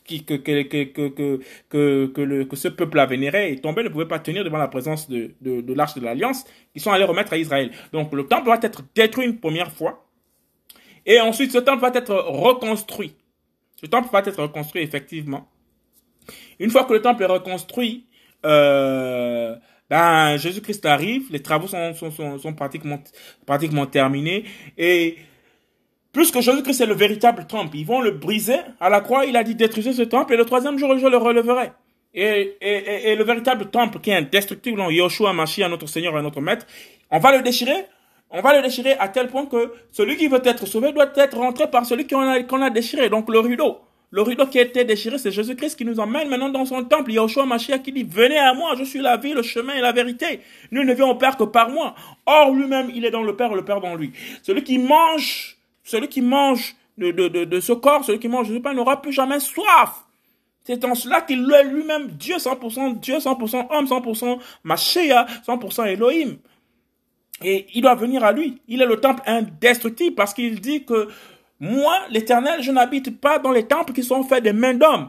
[0.08, 4.18] que, que, que, que, que, que, ce peuple a vénéré est tombé, ne pouvait pas
[4.18, 6.44] tenir devant la présence de, de, l'arche de l'Alliance,
[6.74, 7.70] ils sont allés remettre à Israël.
[7.92, 10.06] Donc le temple doit être détruit une première fois,
[11.06, 13.14] et ensuite ce temple va être reconstruit.
[13.76, 15.48] Ce temple va être reconstruit effectivement.
[16.58, 18.06] Une fois que le temple est reconstruit,
[18.44, 19.54] euh,
[19.90, 23.02] ben, Jésus-Christ arrive, les travaux sont, sont, sont, sont pratiquement,
[23.46, 24.44] pratiquement terminés,
[24.76, 25.16] et
[26.18, 28.56] plus que Jésus-Christ est le véritable temple, ils vont le briser.
[28.80, 31.16] À la croix, il a dit détruisez ce temple et le troisième jour, je le
[31.16, 31.70] releverai.
[32.12, 36.40] Et, et, et, le véritable temple qui est indestructible, Yoshua, Mashiach, notre Seigneur et notre
[36.40, 36.66] Maître,
[37.12, 37.84] on va le déchirer.
[38.30, 41.38] On va le déchirer à tel point que celui qui veut être sauvé doit être
[41.38, 43.08] rentré par celui qu'on a, a déchiré.
[43.10, 43.78] Donc le rideau.
[44.10, 47.12] Le rideau qui a été déchiré, c'est Jésus-Christ qui nous emmène maintenant dans son temple.
[47.12, 49.92] Yoshua Mashiach qui dit, venez à moi, je suis la vie, le chemin et la
[49.92, 50.40] vérité.
[50.72, 51.94] Nous ne venons au Père que par moi.
[52.26, 54.10] Or, lui-même, il est dans le Père, le Père dans lui.
[54.42, 55.57] Celui qui mange
[55.88, 59.40] celui qui mange de, ce corps, celui qui mange de ce pain n'aura plus jamais
[59.40, 60.04] soif.
[60.64, 66.36] C'est en cela qu'il est lui-même Dieu 100%, Dieu 100% homme, 100% Mashéa, 100% Elohim.
[67.42, 68.60] Et il doit venir à lui.
[68.68, 71.08] Il est le temple indestructible parce qu'il dit que
[71.58, 75.08] moi, l'éternel, je n'habite pas dans les temples qui sont faits des mains d'hommes.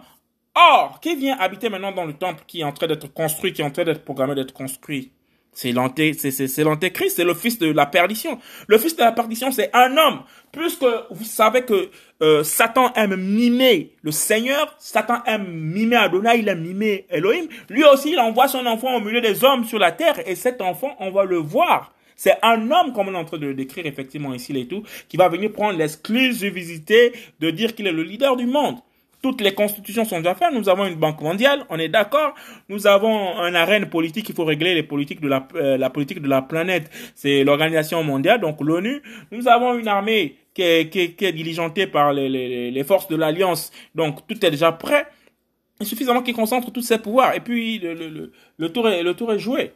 [0.55, 3.61] Or, qui vient habiter maintenant dans le temple qui est en train d'être construit, qui
[3.61, 5.11] est en train d'être programmé d'être construit?
[5.53, 8.39] C'est l'antéchrist, c'est le fils de la perdition.
[8.67, 10.21] Le fils de la perdition, c'est un homme.
[10.51, 11.89] Puisque vous savez que
[12.21, 17.47] euh, Satan aime mimer le Seigneur, Satan aime mimer Adonai, il aime mimer Elohim.
[17.69, 20.61] Lui aussi, il envoie son enfant au milieu des hommes sur la terre, et cet
[20.61, 21.93] enfant, on va le voir.
[22.15, 24.83] C'est un homme, comme on est en train de le décrire effectivement ici et tout,
[25.07, 28.77] qui va venir prendre l'exclusivité de dire qu'il est le leader du monde.
[29.21, 30.53] Toutes les constitutions sont déjà faites.
[30.53, 32.35] Nous avons une banque mondiale, on est d'accord.
[32.69, 34.29] Nous avons une arène politique.
[34.29, 36.89] Il faut régler les politiques de la, euh, la politique de la planète.
[37.15, 39.01] C'est l'organisation mondiale, donc l'ONU.
[39.31, 43.71] Nous avons une armée qui est, diligentée par les, forces de l'alliance.
[43.95, 45.07] Donc tout est déjà prêt.
[45.79, 47.35] Il suffit suffisamment qu'il concentre tous ses pouvoirs.
[47.35, 48.87] Et puis le, tour
[49.33, 49.73] est joué.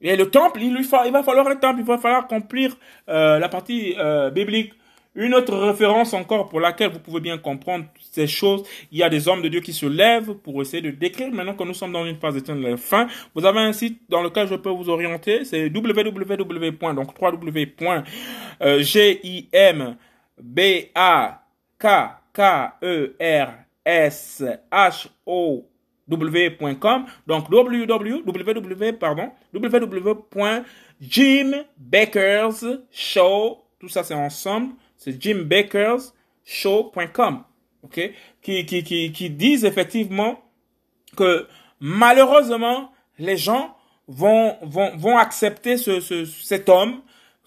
[0.00, 0.72] Et le temple, il
[1.12, 1.80] va falloir un temple.
[1.80, 2.76] Il va falloir accomplir
[3.08, 4.72] euh, la partie euh, biblique.
[5.14, 9.08] Une autre référence encore pour laquelle vous pouvez bien comprendre ces choses, il y a
[9.08, 11.92] des hommes de Dieu qui se lèvent pour essayer de décrire maintenant que nous sommes
[11.92, 13.08] dans une phase d'éteindre la fin.
[13.34, 16.36] Vous avez un site dans lequel je peux vous orienter, c'est www.
[16.94, 18.08] donc www.gimbakkers
[26.08, 27.04] w.com.
[27.26, 29.30] Donc www, pardon,
[33.78, 37.44] tout ça c'est ensemble, c'est jimbakersshow.com.
[37.84, 38.00] OK?
[38.42, 40.42] Qui, qui, qui, qui disent effectivement
[41.16, 41.46] que
[41.80, 43.76] malheureusement, les gens
[44.08, 47.00] vont, vont, vont accepter ce, ce, cet homme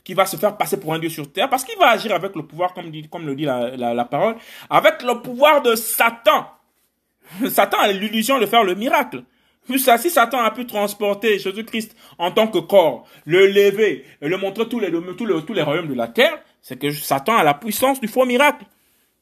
[0.03, 2.35] qui va se faire passer pour un Dieu sur terre, parce qu'il va agir avec
[2.35, 4.35] le pouvoir, comme, dit, comme le dit la, la, la parole,
[4.69, 6.47] avec le pouvoir de Satan.
[7.49, 9.23] Satan a l'illusion de faire le miracle.
[9.69, 14.79] Si Satan a pu transporter Jésus-Christ en tant que corps, le lever le montrer tous
[14.79, 17.99] les, tous les, tous les royaumes de la terre, c'est que Satan a la puissance
[17.99, 18.65] du faux miracle.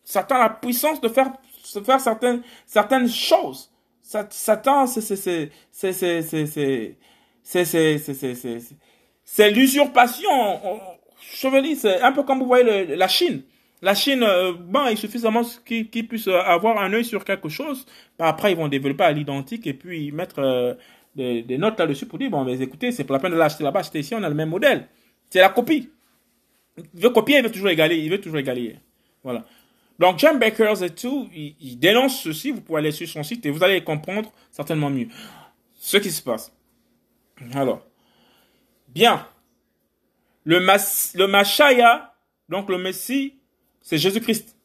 [0.03, 1.31] Satan a la puissance de faire,
[1.75, 3.71] de faire certaines, certaines choses.
[4.01, 5.51] Satan, c'est
[9.51, 10.29] l'usurpation.
[11.21, 13.43] Chevalier, c'est un peu comme vous voyez le, la Chine.
[13.81, 14.25] La Chine,
[14.59, 17.85] bon, il suffit seulement qu'ils qu puissent avoir un œil sur quelque chose.
[18.17, 20.73] Après, ils vont développer à l'identique et puis mettre euh,
[21.15, 23.63] des, des, notes là-dessus pour dire, bon, mais écoutez, c'est pas la peine de l'acheter
[23.63, 24.87] là-bas, acheter ici, on a le même modèle.
[25.29, 25.89] C'est la copie.
[26.93, 28.77] Il veut copier, il veut toujours égaler, il veut toujours égaler.
[29.23, 29.45] Voilà.
[29.99, 33.49] Donc, John Bakers et tout, il, dénonce ceci, vous pouvez aller sur son site et
[33.49, 35.07] vous allez comprendre certainement mieux
[35.75, 36.53] ce qui se passe.
[37.53, 37.85] Alors,
[38.87, 39.27] bien.
[40.45, 42.13] Le, mas, le Machaya,
[42.47, 43.35] donc le Messie,
[43.81, 44.55] c'est Jésus-Christ.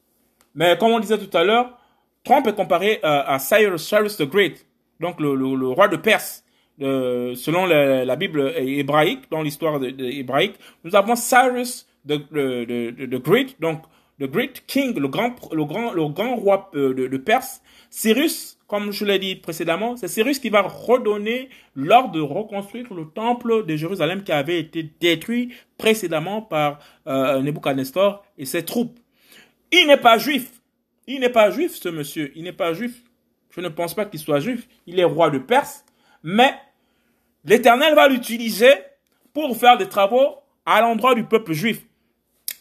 [0.55, 1.79] Mais comme on disait tout à l'heure,
[2.23, 4.65] Trump est comparé à, à Cyrus, Cyrus the Great,
[5.01, 6.45] donc le, le, le roi de Perse.
[6.81, 13.07] Euh, selon la, la, Bible hébraïque, dans l'histoire hébraïque, nous avons Cyrus the, the, the,
[13.11, 13.83] the, Great, donc
[14.21, 17.63] the Great King, le grand, le grand, le grand roi euh, de, de Perse.
[17.91, 23.07] Cyrus, comme je l'ai dit précédemment, c'est Cyrus qui va redonner l'ordre de reconstruire le
[23.07, 28.99] temple de Jérusalem qui avait été détruit précédemment par euh, Nebuchadnezzar et ses troupes.
[29.71, 30.61] Il n'est pas juif.
[31.07, 32.33] Il n'est pas juif, ce monsieur.
[32.35, 33.03] Il n'est pas juif.
[33.51, 34.67] Je ne pense pas qu'il soit juif.
[34.87, 35.85] Il est roi de Perse.
[36.23, 36.55] Mais
[37.45, 38.73] l'Éternel va l'utiliser
[39.33, 41.85] pour faire des travaux à l'endroit du peuple juif.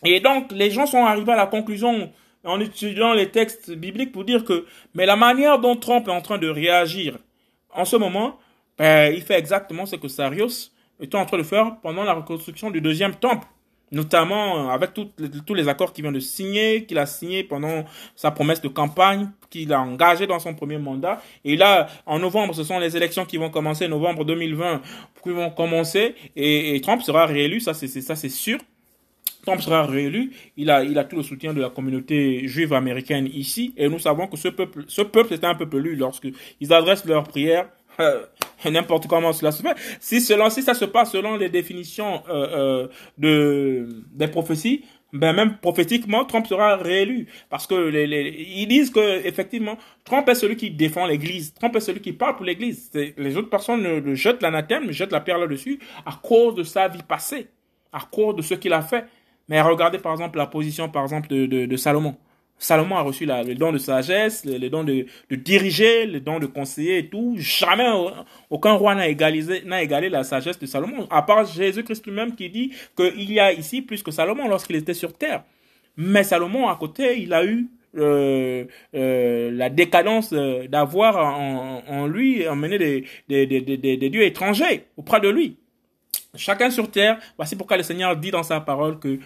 [0.06, 2.12] Et donc, les gens sont arrivés à la conclusion
[2.44, 6.22] en étudiant les textes bibliques pour dire que, mais la manière dont Trump est en
[6.22, 7.18] train de réagir
[7.74, 8.40] en ce moment,
[8.78, 12.70] ben, il fait exactement ce que Sarius était en train de faire pendant la reconstruction
[12.70, 13.48] du deuxième temple
[13.94, 15.10] notamment avec tout,
[15.46, 17.86] tous les accords qu'il vient de signer, qu'il a signé pendant
[18.16, 21.22] sa promesse de campagne, qu'il a engagé dans son premier mandat.
[21.46, 24.82] Et là, en novembre, ce sont les élections qui vont commencer, novembre 2020,
[25.24, 28.58] qui vont commencer, et, Trump sera réélu, ça c'est sûr.
[29.44, 33.28] Trump sera réélu, il a, il a tout le soutien de la communauté juive américaine
[33.34, 36.28] ici, et nous savons que ce peuple, ce peuple est un peuple lu lorsque
[36.60, 37.68] ils adressent leurs prières
[38.00, 38.26] euh,
[38.66, 39.76] n'importe comment cela se fait.
[40.00, 45.32] Si selon, si ça se passe selon les définitions euh, euh, de des prophéties, ben
[45.34, 50.36] même prophétiquement, Trump sera réélu parce que les, les, ils disent que effectivement, Trump est
[50.36, 51.54] celui qui défend l'Église.
[51.54, 52.90] Trump est celui qui parle pour l'Église.
[53.18, 56.88] Les autres personnes le, le jettent l'anathème, jettent la pierre là-dessus à cause de sa
[56.88, 57.48] vie passée,
[57.92, 59.06] à cause de ce qu'il a fait.
[59.50, 62.16] Mais regardez par exemple la position par exemple de, de, de Salomon.
[62.58, 66.20] Salomon a reçu la, le don de sagesse, le, le don de, de, diriger, le
[66.22, 67.36] don de conseiller et tout.
[67.38, 67.90] Jamais
[68.50, 72.50] aucun roi n'a égalisé, n'a égalé la sagesse de Salomon, à part Jésus-Christ lui-même qui
[72.50, 75.44] dit qu'il y a ici plus que Salomon lorsqu'il était sur terre.
[75.98, 82.48] Mais Salomon, à côté, il a eu euh, euh, la décadence d'avoir en, en, lui
[82.48, 85.58] emmené des, des, des, des, des dieux étrangers auprès de lui.
[86.36, 89.20] Chacun sur terre, voici pourquoi le Seigneur dit dans sa parole que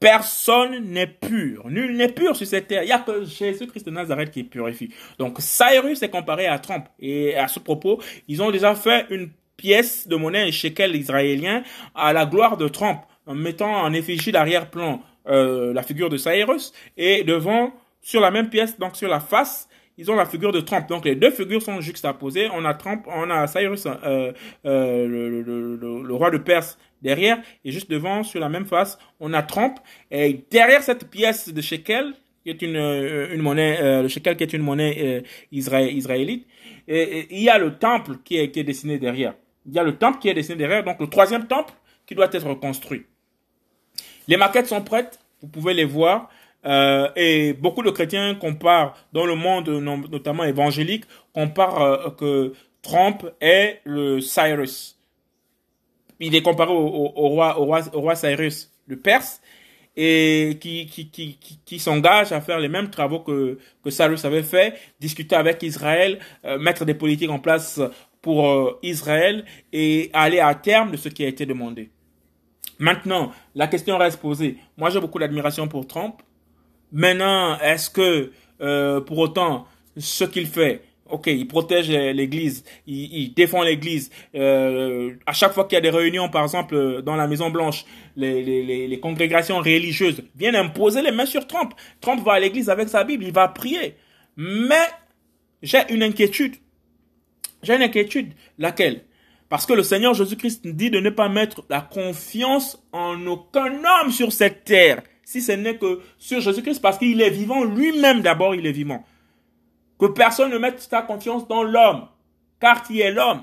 [0.00, 1.68] Personne n'est pur.
[1.68, 2.82] Nul n'est pur sur cette terre.
[2.82, 4.88] Il n'y a que Jésus-Christ de Nazareth qui purifie.
[5.18, 6.86] Donc Cyrus est comparé à Trump.
[6.98, 11.62] Et à ce propos, ils ont déjà fait une pièce de monnaie shekel israélien
[11.94, 16.72] à la gloire de Trump, en mettant en effigie d'arrière-plan euh, la figure de Cyrus
[16.96, 19.68] et devant, sur la même pièce, donc sur la face,
[20.00, 20.88] ils ont la figure de Trump.
[20.88, 22.48] Donc les deux figures sont juxtaposées.
[22.54, 24.32] On a Trump, on a Cyrus, euh,
[24.64, 29.42] euh, le, roi de Perse derrière, et juste devant, sur la même face, on a
[29.42, 29.78] Trump.
[30.10, 34.36] Et derrière cette pièce de shekel, qui est une, euh, une monnaie, euh, le shekel
[34.36, 35.20] qui est une monnaie euh,
[35.52, 36.46] israélite,
[36.88, 39.34] et, il y a le temple qui est, qui est dessiné derrière.
[39.66, 41.74] Il y a le temple qui est dessiné derrière, donc le troisième temple
[42.06, 43.04] qui doit être reconstruit.
[44.28, 46.30] Les maquettes sont prêtes, vous pouvez les voir.
[46.66, 53.26] Euh, et beaucoup de chrétiens comparent, dans le monde notamment évangélique, comparent euh, que Trump
[53.40, 54.98] est le Cyrus.
[56.18, 59.40] Il est comparé au, roi, au, roi, Cyrus, le Perse,
[59.96, 65.62] et qui, s'engage à faire les mêmes travaux que, que Cyrus avait fait, discuter avec
[65.62, 67.80] Israël, euh, mettre des politiques en place
[68.22, 71.90] pour euh, Israël et aller à terme de ce qui a été demandé.
[72.78, 74.56] Maintenant, la question reste posée.
[74.76, 76.22] Moi, j'ai beaucoup d'admiration pour Trump.
[76.92, 83.34] Maintenant, est-ce que euh, pour autant ce qu'il fait, Ok, il protège l'Église, il, il,
[83.34, 84.10] défend l'Église.
[84.36, 87.84] Euh, à chaque fois qu'il y a des réunions, par exemple, dans la Maison Blanche,
[88.16, 91.72] les, les, les, congrégations religieuses viennent imposer les mains sur Trump.
[92.00, 93.96] Trump va à l'Église avec sa Bible, il va prier.
[94.36, 94.86] Mais
[95.62, 96.54] j'ai une inquiétude.
[97.62, 98.32] J'ai une inquiétude.
[98.58, 99.02] Laquelle?
[99.48, 104.12] Parce que le Seigneur Jésus-Christ dit de ne pas mettre la confiance en aucun homme
[104.12, 108.56] sur cette terre, si ce n'est que sur Jésus-Christ, parce qu'il est vivant, lui-même d'abord,
[108.56, 109.04] il est vivant.
[109.96, 112.08] Que personne ne mette sa confiance dans l'homme,
[112.58, 113.42] car qui est l'homme.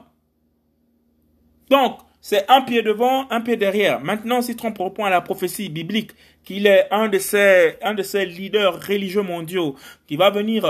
[1.70, 4.02] Donc, c'est un pied devant, un pied derrière.
[4.02, 6.12] Maintenant, si Trump reprend à la prophétie biblique
[6.44, 9.76] qu'il est un de ces, un de ces leaders religieux mondiaux
[10.08, 10.66] qui va venir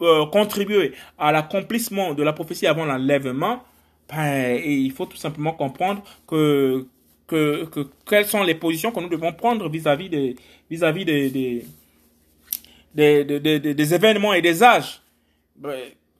[0.00, 3.62] euh, contribuer à l'accomplissement de la prophétie avant l'enlèvement,
[4.08, 6.86] ben, il faut tout simplement comprendre que,
[7.26, 10.36] que, que, quelles sont les positions que nous devons prendre vis-à-vis des,
[10.70, 15.00] vis-à-vis des, des, des, des, des événements et des âges.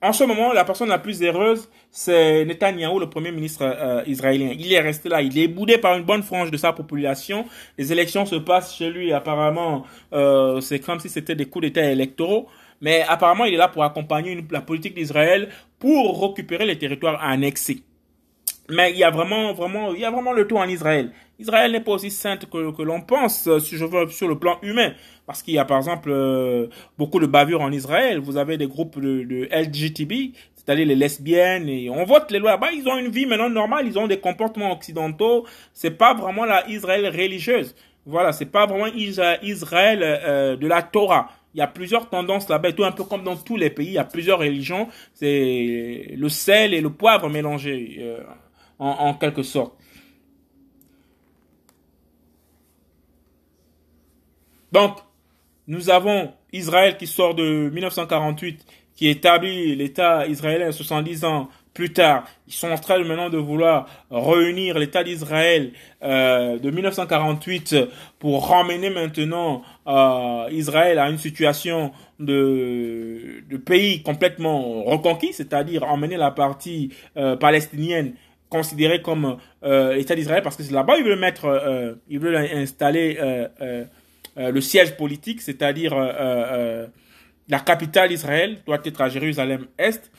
[0.03, 4.55] En ce moment, la personne la plus heureuse, c'est Netanyahou, le premier ministre euh, israélien.
[4.59, 7.47] Il est resté là, il est boudé par une bonne frange de sa population.
[7.79, 11.91] Les élections se passent chez lui, apparemment, euh, c'est comme si c'était des coups d'État
[11.91, 12.49] électoraux.
[12.83, 17.83] Mais apparemment, il est là pour accompagner la politique d'Israël pour récupérer les territoires annexés.
[18.69, 21.13] Mais il y a vraiment, vraiment, il y a vraiment le tout en Israël.
[21.39, 24.39] Israël n'est pas aussi sainte que, que l'on pense, euh, si je veux, sur le
[24.39, 24.93] plan humain.
[25.27, 28.19] Parce qu'il y a, par exemple, euh, beaucoup de bavures en Israël.
[28.19, 32.57] Vous avez des groupes de, de LGTB, c'est-à-dire les lesbiennes, et on vote les lois.
[32.57, 35.47] Bah, ils ont une vie maintenant normale, ils ont des comportements occidentaux.
[35.73, 37.75] C'est pas vraiment la Israël religieuse.
[38.07, 41.29] Voilà, c'est pas vraiment Israël euh, de la Torah.
[41.55, 43.93] Il y a plusieurs tendances là-bas, tout un peu comme dans tous les pays, il
[43.95, 44.89] y a plusieurs religions.
[45.15, 48.21] C'est le sel et le poivre mélangés, euh,
[48.79, 49.73] en, quelque sorte.
[54.73, 54.99] Donc,
[55.67, 62.25] nous avons Israël qui sort de 1948, qui établit l'État israélien 70 ans plus tard.
[62.49, 67.77] Ils sont en train maintenant de vouloir réunir l'État d'Israël euh, de 1948
[68.19, 76.17] pour ramener maintenant euh, Israël à une situation de, de pays complètement reconquis, c'est-à-dire emmener
[76.17, 78.15] la partie euh, palestinienne
[78.49, 82.37] considérée comme euh, l'État d'Israël parce que c'est là-bas ils veulent mettre, euh, ils veulent
[82.37, 83.85] installer euh,
[84.37, 85.95] le siège politique, c'est-à-dire
[87.49, 90.11] la capitale d'Israël doit être à Jérusalem-Est.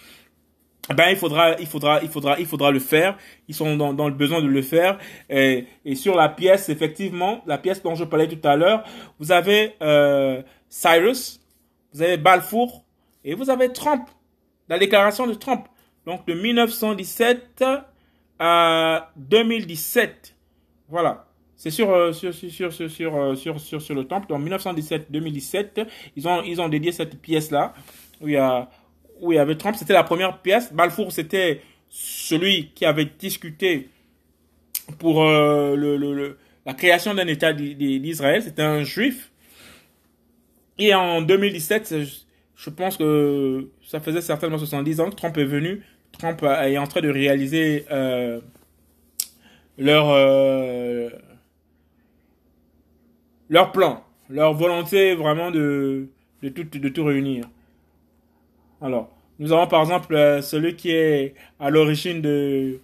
[0.95, 3.17] Ben il faudra il faudra il faudra il faudra le faire.
[3.47, 4.97] Ils sont dans, dans le besoin de le faire.
[5.29, 8.83] Et, et, sur la pièce effectivement la pièce dont je parlais tout à l'heure
[9.19, 11.41] vous avez euh, Cyrus
[11.93, 12.85] vous avez Balfour
[13.25, 14.07] et vous avez Trump.
[14.69, 15.65] La déclaration de Trump.
[16.05, 17.63] Donc de 1917
[18.39, 20.35] à 2017
[20.89, 24.31] voilà c'est sur, euh, sur, sur, sur, sur, euh, sur, sur, le temple.
[24.31, 27.73] En 1917-2017, ils ont, ils ont dédié cette pièce-là,
[28.21, 28.69] où il y a,
[29.19, 30.71] où il y avait Trump, c'était la première pièce.
[30.71, 33.89] Balfour, c'était celui qui avait discuté
[34.99, 38.43] pour euh, le, la création d'un État d'Israël.
[38.43, 39.31] C'était un juif.
[40.77, 41.95] Et en 2017,
[42.55, 45.81] je pense que ça faisait certainement 70 ans Trump est venu.
[46.17, 48.39] Trump est en train de réaliser euh,
[49.77, 51.09] leur, euh,
[53.49, 56.07] leur plan, leur volonté vraiment de,
[56.41, 57.45] de, tout, de tout réunir.
[58.81, 62.79] Alors, nous avons par exemple euh, celui qui est à l'origine de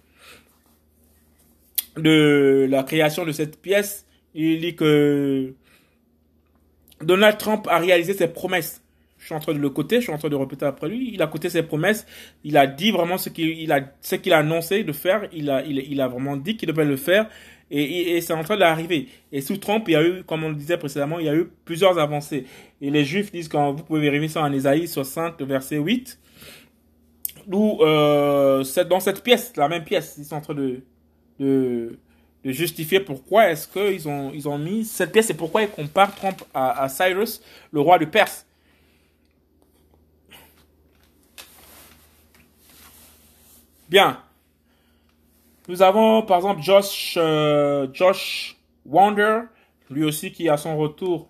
[1.96, 4.06] de la création de cette pièce.
[4.34, 5.54] Il dit que
[7.00, 8.83] Donald Trump a réalisé ses promesses.
[9.24, 11.12] Je suis en train de le coter, je suis en train de répéter après lui.
[11.14, 12.04] Il a coté ses promesses.
[12.44, 15.26] Il a dit vraiment ce qu'il a, annoncé de faire.
[15.32, 17.30] Il a, vraiment dit qu'il devait le faire.
[17.70, 19.08] Et, c'est en train d'arriver.
[19.32, 21.34] Et sous Trump, il y a eu, comme on le disait précédemment, il y a
[21.34, 22.44] eu plusieurs avancées.
[22.82, 26.18] Et les Juifs disent, quand vous pouvez vérifier ça en Ésaïe 60, verset 8,
[27.50, 31.98] où euh, c'est dans cette pièce, la même pièce, ils sont en train de,
[32.44, 36.42] justifier pourquoi est-ce qu'ils ont, ils ont mis cette pièce et pourquoi ils comparent Trump
[36.52, 37.40] à Cyrus,
[37.72, 38.43] le roi de Perse.
[43.94, 44.18] Bien.
[45.68, 49.42] Nous avons par exemple Josh, euh, Josh Wander,
[49.88, 51.28] lui aussi qui à son retour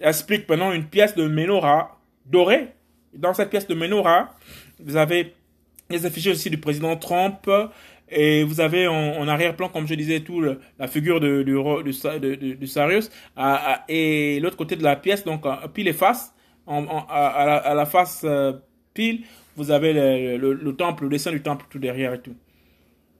[0.00, 2.68] explique maintenant une pièce de menorah dorée.
[3.12, 4.30] Dans cette pièce de menorah,
[4.82, 5.34] vous avez
[5.90, 7.50] les affiches aussi du président Trump
[8.08, 13.10] et vous avez en, arrière-plan, comme je disais, tout la figure de, de, de, Sarius
[13.88, 15.44] et l'autre côté de la pièce, donc
[15.74, 16.34] pile et face,
[16.66, 18.54] à, la, face euh,
[19.56, 22.34] vous avez le, le, le, temple, le dessin du temple tout derrière et tout.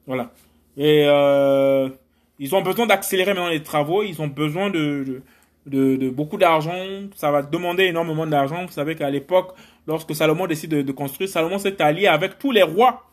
[0.07, 0.31] Voilà.
[0.77, 1.89] Et euh,
[2.39, 5.23] ils ont besoin d'accélérer maintenant les travaux, ils ont besoin de,
[6.11, 6.75] beaucoup d'argent.
[7.15, 8.67] Ça va demander énormément d'argent.
[8.67, 9.55] Vous savez qu'à l'époque,
[9.87, 13.05] lorsque Salomon décide de, construire, Salomon s'est allié avec tous les rois,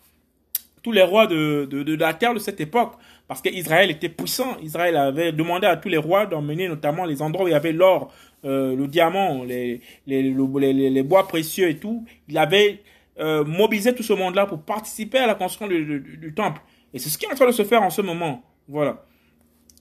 [0.83, 2.93] tous les rois de, de, la terre de cette époque.
[3.27, 4.57] Parce qu'Israël était puissant.
[4.61, 7.71] Israël avait demandé à tous les rois d'emmener notamment les endroits où il y avait
[7.71, 8.11] l'or,
[8.45, 12.05] euh, le diamant, les, les, les, bois précieux et tout.
[12.27, 12.81] Il avait
[13.19, 16.61] euh, mobilisé tout ce monde-là pour participer à la construction du, du temple.
[16.93, 18.43] Et c'est ce qui est en train de se faire en ce moment.
[18.67, 19.05] Voilà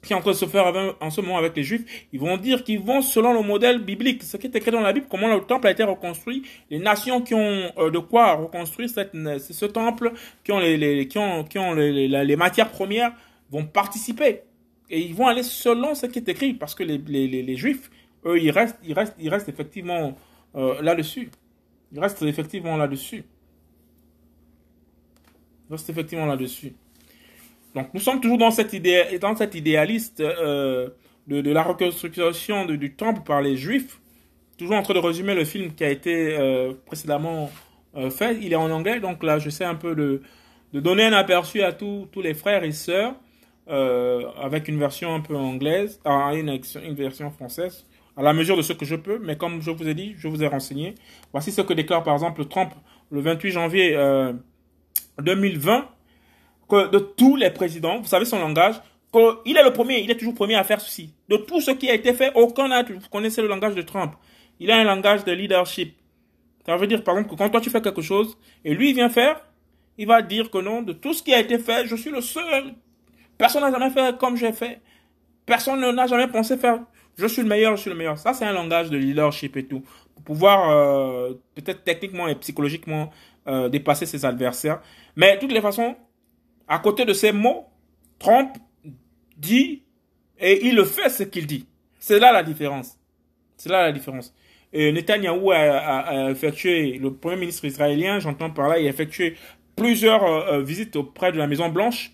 [0.02, 2.36] qui est en train de se faire en ce moment avec les Juifs, ils vont
[2.36, 5.28] dire qu'ils vont selon le modèle biblique, ce qui est écrit dans la Bible, comment
[5.28, 10.12] le temple a été reconstruit, les nations qui ont euh, de quoi reconstruire ce temple,
[10.42, 13.12] qui ont les, qui ont, qui ont les, matières premières,
[13.50, 14.42] vont participer.
[14.88, 17.90] Et ils vont aller selon ce qui est écrit, parce que les, les, les Juifs,
[18.24, 20.16] eux, ils restent, ils restent, ils restent effectivement
[20.56, 21.30] euh, là-dessus.
[21.92, 23.24] Ils restent effectivement là-dessus.
[25.68, 26.72] Ils restent effectivement là-dessus.
[27.74, 30.88] Donc nous sommes toujours dans cette idée, dans cette idéaliste euh,
[31.28, 34.00] de, de, la reconstruction du temple par les Juifs.
[34.58, 37.50] Toujours en train de résumer le film qui a été euh, précédemment
[37.96, 38.38] euh, fait.
[38.42, 40.22] Il est en anglais, donc là j'essaie un peu de,
[40.72, 43.14] de donner un aperçu à tous tous les frères et sœurs
[43.68, 48.56] euh, avec une version un peu anglaise, ah, une, une version française à la mesure
[48.56, 50.96] de ce que je peux, mais comme je vous ai dit, je vous ai renseigné.
[51.32, 52.72] Voici ce que déclare par exemple Trump
[53.10, 53.96] le 28 janvier
[55.22, 55.88] 2020
[56.70, 58.76] que de tous les présidents, vous savez son langage,
[59.12, 61.12] qu'il est le premier, il est toujours premier à faire ceci.
[61.28, 64.14] De tout ce qui a été fait, aucun n'a, vous connaissez le langage de Trump.
[64.60, 65.96] Il a un langage de leadership.
[66.64, 68.94] Ça veut dire, par exemple, que quand toi tu fais quelque chose, et lui il
[68.94, 69.40] vient faire,
[69.98, 72.20] il va dire que non, de tout ce qui a été fait, je suis le
[72.20, 72.74] seul.
[73.36, 74.80] Personne n'a jamais fait comme j'ai fait.
[75.46, 76.80] Personne n'a jamais pensé faire,
[77.16, 78.16] je suis le meilleur, je suis le meilleur.
[78.18, 79.82] Ça, c'est un langage de leadership et tout.
[80.14, 83.10] Pour pouvoir, euh, peut-être techniquement et psychologiquement,
[83.48, 84.80] euh, dépasser ses adversaires.
[85.16, 85.96] Mais toutes les façons,
[86.70, 87.66] à côté de ces mots,
[88.18, 88.56] Trump
[89.36, 89.82] dit
[90.38, 91.66] et il fait ce qu'il dit.
[91.98, 92.96] C'est là la différence.
[93.56, 94.32] C'est là la différence.
[94.72, 99.34] Et Netanyahou a, effectué, le premier ministre israélien, j'entends par là, il a effectué
[99.74, 102.12] plusieurs euh, euh, visites auprès de la Maison Blanche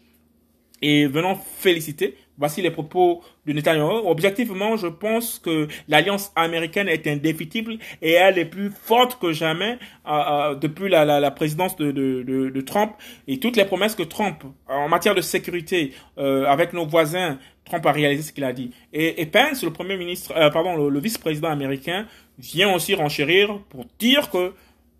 [0.80, 4.02] et venant féliciter Voici les propos de Netanyahu.
[4.04, 9.78] Objectivement, je pense que l'alliance américaine est indéfectible et elle est plus forte que jamais
[10.06, 12.92] euh, euh, depuis la, la, la présidence de, de, de, de, Trump
[13.26, 17.84] et toutes les promesses que Trump, en matière de sécurité, euh, avec nos voisins, Trump
[17.86, 18.70] a réalisé ce qu'il a dit.
[18.92, 22.06] Et, et, Pence, le premier ministre, euh, pardon, le, le vice-président américain,
[22.38, 24.52] vient aussi renchérir pour dire que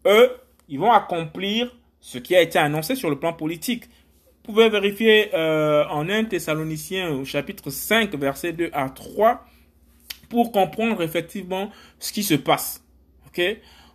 [0.06, 0.30] eux,
[0.68, 3.84] ils vont accomplir ce qui a été annoncé sur le plan politique
[4.46, 9.44] pouvez vérifier euh, en 1 Thessaloniciens au chapitre 5, verset 2 à 3,
[10.28, 12.82] pour comprendre effectivement ce qui se passe.
[13.26, 13.40] Ok?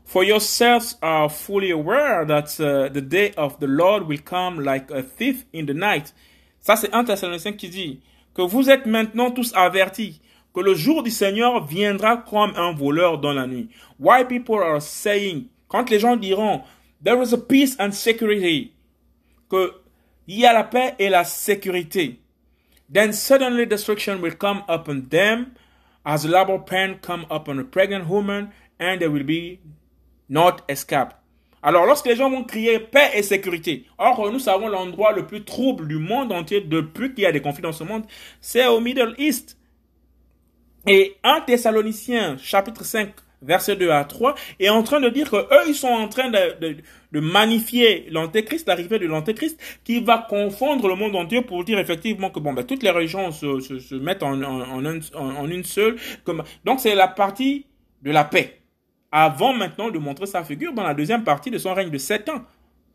[0.06, 4.92] For yourselves are fully aware that uh, the day of the Lord will come like
[4.92, 6.14] a thief in the night.
[6.60, 8.02] Ça, c'est 1 Thessaloniciens qui dit
[8.34, 10.22] que vous êtes maintenant tous avertis
[10.54, 13.70] que le jour du Seigneur viendra comme un voleur dans la nuit.
[14.00, 16.62] Why people are saying, quand les gens diront,
[17.04, 18.74] there is a peace and security,
[19.50, 19.81] que
[20.32, 22.22] il y a la paix et la sécurité.
[22.90, 25.48] Then suddenly destruction will come upon them
[26.06, 29.60] as labor pain come upon a pregnant woman and there will be
[30.30, 31.10] not escape.
[31.62, 35.44] Alors, lorsque les gens vont crier paix et sécurité, or, nous savons l'endroit le plus
[35.44, 38.06] trouble du monde entier depuis qu'il y a des conflits dans ce monde,
[38.40, 39.58] c'est au Middle East.
[40.88, 43.12] Et 1 Thessaloniciens, chapitre 5,
[43.42, 46.30] verset 2 à 3, est en train de dire que eux, ils sont en train
[46.30, 46.78] de, de,
[47.12, 52.30] de magnifier l'antéchrist, l'arrivée de l'antéchrist, qui va confondre le monde entier pour dire effectivement
[52.30, 55.64] que bon, ben, toutes les régions se, se, se mettent en, en, en, en, une
[55.64, 55.96] seule.
[56.66, 57.66] Donc c'est la partie
[58.02, 58.62] de la paix.
[59.12, 62.30] Avant maintenant de montrer sa figure dans la deuxième partie de son règne de sept
[62.30, 62.44] ans.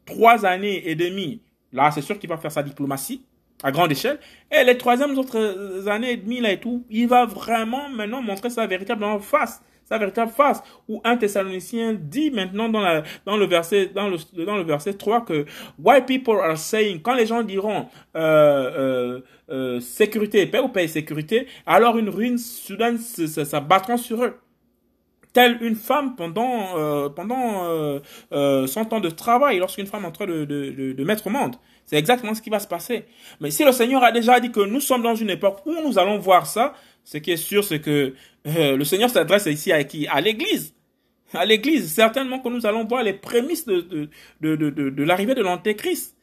[0.06, 1.42] Trois années et demie.
[1.72, 3.22] Là, c'est sûr qu'il va faire sa diplomatie
[3.62, 4.18] à grande échelle.
[4.50, 8.50] Et les troisièmes autres années et demie là et tout, il va vraiment maintenant montrer
[8.50, 10.62] sa véritable face sa véritable face.
[10.88, 14.94] Où un Thessalonicien dit maintenant dans, la, dans, le verset, dans, le, dans le verset
[14.94, 15.46] 3 que
[15.82, 19.20] Why people are saying, quand les gens diront euh, euh,
[19.50, 24.34] euh, sécurité, paix ou paix et sécurité, alors une ruine soudaine s'abattra sur eux
[25.36, 27.98] telle une femme pendant euh, pendant euh,
[28.32, 31.26] euh, son temps de travail lorsqu'une femme est en train de, de, de, de mettre
[31.26, 31.56] au monde.
[31.84, 33.04] C'est exactement ce qui va se passer.
[33.40, 35.98] Mais si le Seigneur a déjà dit que nous sommes dans une époque où nous
[35.98, 36.72] allons voir ça,
[37.06, 38.14] ce qui est sûr, c'est que
[38.48, 40.08] euh, le Seigneur s'adresse ici à qui?
[40.08, 40.74] À l'Église.
[41.32, 41.92] À l'Église.
[41.92, 46.16] Certainement que nous allons voir les prémices de, l'arrivée de l'Antéchrist.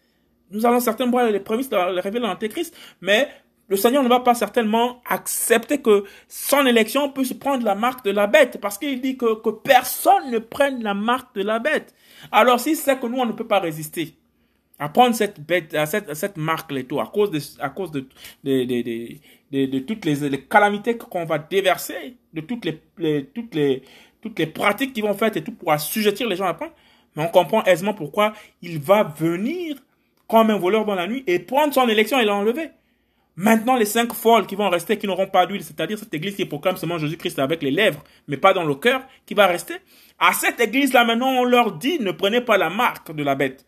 [0.51, 3.29] Nous allons certainement voir les prémices de l'arrivée de l'Antéchrist, mais
[3.69, 8.11] le Seigneur ne va pas certainement accepter que son élection puisse prendre la marque de
[8.11, 11.95] la bête, parce qu'il dit que, personne ne prenne la marque de la bête.
[12.29, 14.17] Alors si c'est que nous, on ne peut pas résister,
[14.79, 18.05] à prendre cette bête, à cette, marque les à cause de, à cause de,
[19.53, 23.83] de toutes les, calamités qu'on va déverser, de toutes les, toutes les,
[24.21, 26.73] toutes les pratiques qu'ils vont faire et tout pour assujettir les gens à prendre.
[27.15, 28.33] Mais on comprend aisément pourquoi
[28.63, 29.77] il va venir
[30.27, 32.71] comme un voleur dans la nuit et prendre son élection et l'enlever.
[33.35, 36.45] Maintenant, les cinq folles qui vont rester, qui n'auront pas d'huile, c'est-à-dire cette église qui
[36.45, 39.75] proclame seulement Jésus-Christ avec les lèvres, mais pas dans le cœur, qui va rester.
[40.19, 43.65] À cette église-là, maintenant, on leur dit, ne prenez pas la marque de la bête.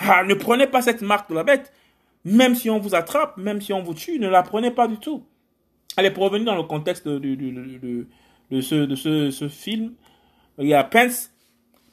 [0.00, 1.72] Ah, ne prenez pas cette marque de la bête.
[2.28, 4.98] Même si on vous attrape, même si on vous tue, ne la prenez pas du
[4.98, 5.24] tout.
[5.96, 8.94] Allez, pour revenir dans le contexte de, de, ce, de
[9.30, 9.94] ce, film,
[10.58, 11.30] il y a Pence,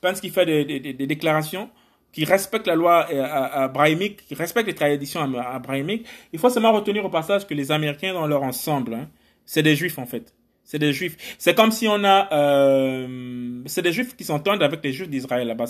[0.02, 1.70] Pence qui fait des, déclarations
[2.12, 7.04] qui respecte la loi euh, abrahamique, qui respecte les traditions abrahamiques, il faut seulement retenir
[7.04, 9.10] au passage que les Américains dans leur ensemble, hein,
[9.46, 10.34] c'est des Juifs en fait.
[10.64, 11.36] C'est des Juifs.
[11.38, 15.48] C'est comme si on a, euh, c'est des Juifs qui s'entendent avec les Juifs d'Israël
[15.48, 15.66] là-bas.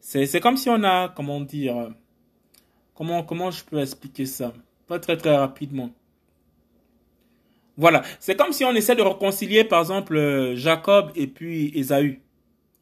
[0.00, 1.90] C'est comme si on a, comment dire,
[2.98, 4.52] comment, comment je peux expliquer ça,
[4.88, 5.90] pas très très rapidement.
[7.76, 12.20] Voilà, c'est comme si on essaie de réconcilier par exemple euh, Jacob et puis Ésaü.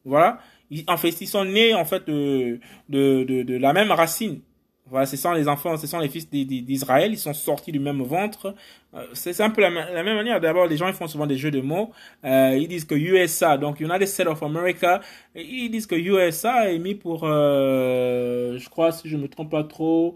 [0.05, 0.39] Voilà,
[0.87, 2.59] en fait, ils sont nés en fait de,
[2.89, 4.41] de, de, de la même racine.
[4.89, 8.01] Voilà, ce sont les enfants, ce sont les fils d'Israël, ils sont sortis du même
[8.01, 8.55] ventre.
[8.93, 10.39] Euh, c'est un peu la, même manière.
[10.39, 11.91] D'abord, les gens ils font souvent des jeux de mots.
[12.23, 15.01] Euh, ils disent que USA, donc United States of America,
[15.35, 19.63] ils disent que USA est mis pour, euh, je crois, si je me trompe pas
[19.63, 20.15] trop.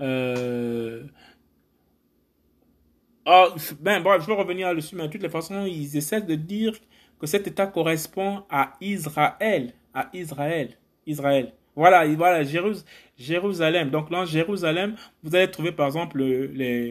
[0.00, 1.02] Euh,
[3.26, 3.48] oh,
[3.80, 6.74] ben bref, je vais revenir là-dessus, mais de toutes les façons, ils essaient de dire
[7.20, 10.76] que cet État correspond à Israël à Israël.
[11.06, 11.52] Israël.
[11.74, 12.84] Voilà, voilà, Jérusalem.
[13.90, 16.22] Donc, dans Jérusalem, vous allez trouver par exemple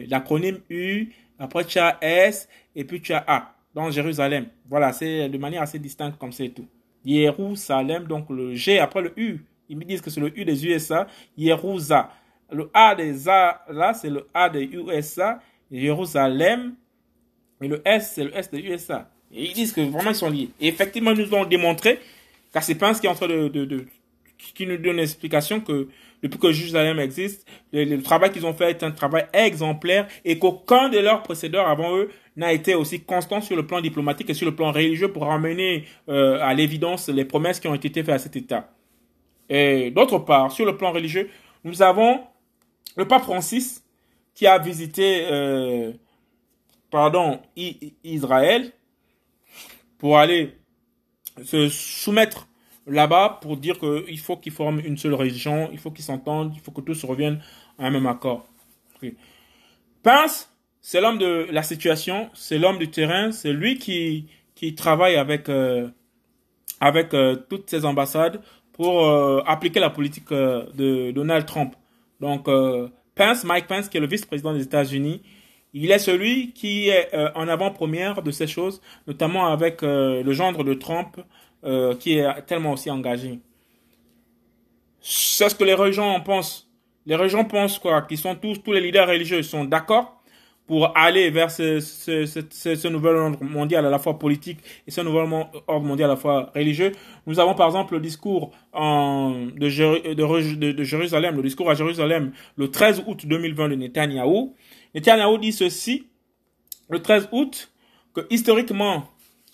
[0.08, 1.08] l'acronyme U,
[1.38, 3.54] après tu as S, et puis tu as A.
[3.74, 4.46] Dans Jérusalem.
[4.68, 6.66] Voilà, c'est de manière assez distincte comme c'est tout.
[7.06, 9.38] Jérusalem, donc le G après le U.
[9.68, 11.06] Ils me disent que c'est le U des USA.
[11.38, 12.06] Jérusalem.
[12.50, 15.40] Le A des A, là, c'est le A des USA.
[15.70, 16.74] Jérusalem.
[17.62, 19.10] Et le S, c'est le S des USA.
[19.30, 20.50] Ils disent que vraiment ils sont liés.
[20.60, 21.98] Et effectivement, ils nous ont démontré
[22.52, 23.86] car c'est Pence qui est en train de, de
[24.36, 25.88] qui nous donne l'explication que
[26.22, 30.88] depuis que Jérusalem existe, le, travail qu'ils ont fait est un travail exemplaire et qu'aucun
[30.88, 34.46] de leurs précédents avant eux n'a été aussi constant sur le plan diplomatique et sur
[34.46, 38.18] le plan religieux pour ramener euh, à l'évidence les promesses qui ont été faites à
[38.18, 38.70] cet État.
[39.48, 41.28] Et d'autre part, sur le plan religieux,
[41.64, 42.20] nous avons
[42.96, 43.84] le pape Francis
[44.34, 45.92] qui a visité euh,
[46.90, 47.40] pardon,
[48.04, 48.70] Israël
[49.98, 50.54] pour aller
[51.42, 52.46] se soumettre
[52.86, 56.60] là-bas pour dire qu'il faut qu'ils forment une seule religion, il faut qu'ils s'entendent, il
[56.60, 57.40] faut que tous reviennent
[57.78, 58.46] à un même accord.
[58.96, 59.14] Okay.
[60.02, 65.16] Pince, c'est l'homme de la situation, c'est l'homme du terrain, c'est lui qui, qui travaille
[65.16, 65.88] avec, euh,
[66.80, 68.40] avec euh, toutes ces ambassades
[68.72, 71.74] pour euh, appliquer la politique de Donald Trump.
[72.20, 72.48] Donc,
[73.14, 75.22] Pence, Mike Pence, qui est le vice-président des États-Unis,
[75.74, 80.74] il est celui qui est en avant-première de ces choses, notamment avec le gendre de
[80.74, 81.16] Trump,
[81.64, 83.40] euh, qui est tellement aussi engagé.
[85.00, 86.68] C'est ce que les religions en pensent.
[87.06, 88.02] Les religions pensent quoi?
[88.02, 90.22] Qu'ils sont tous, tous les leaders religieux sont d'accord
[90.66, 94.90] pour aller vers ce, ce, ce, ce, nouvel ordre mondial à la fois politique et
[94.92, 95.28] ce nouvel
[95.66, 96.92] ordre mondial à la fois religieux.
[97.26, 101.74] Nous avons par exemple le discours en, de, de, de, de Jérusalem, le discours à
[101.74, 104.54] Jérusalem le 13 août 2020 de Netanyahou,
[104.94, 106.06] Netanyahu dit ceci
[106.88, 107.72] le 13 août
[108.14, 109.04] que historiquement,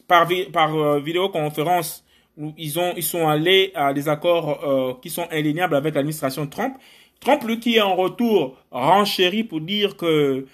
[0.08, 2.04] par, par euh, vidéoconférence,
[2.56, 6.76] ils, ont, ils sont allés à des accords euh, qui sont indéniables avec l'administration Trump.
[7.20, 10.46] Trump, lui, qui est en retour renchéri pour dire que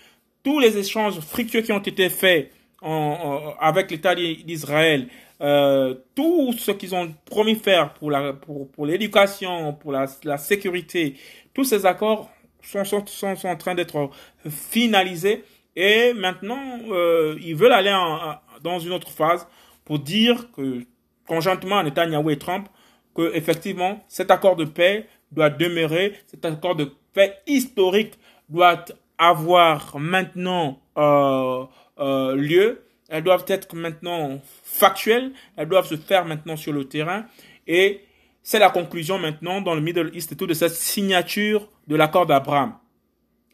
[0.42, 2.50] tous les échanges fructueux qui ont été faits
[2.82, 5.08] en, en, avec l'État d'Israël,
[5.40, 10.38] euh, tout ce qu'ils ont promis faire pour la pour, pour l'éducation, pour la, la
[10.38, 11.14] sécurité,
[11.52, 12.30] tous ces accords
[12.62, 14.10] sont, sont, sont, sont en train d'être
[14.48, 15.44] finalisés
[15.76, 19.46] et maintenant euh, ils veulent aller en, dans une autre phase
[19.84, 20.84] pour dire que
[21.28, 22.68] conjointement Netanyahu et Trump
[23.14, 28.14] que effectivement cet accord de paix doit demeurer, cet accord de paix historique
[28.48, 28.84] doit
[29.18, 31.64] avoir maintenant euh,
[32.00, 37.26] euh, lieu, elles doivent être maintenant factuelles, elles doivent se faire maintenant sur le terrain
[37.66, 38.00] et
[38.42, 42.26] c'est la conclusion maintenant dans le Middle East et tout de cette signature de l'accord
[42.26, 42.74] d'Abraham.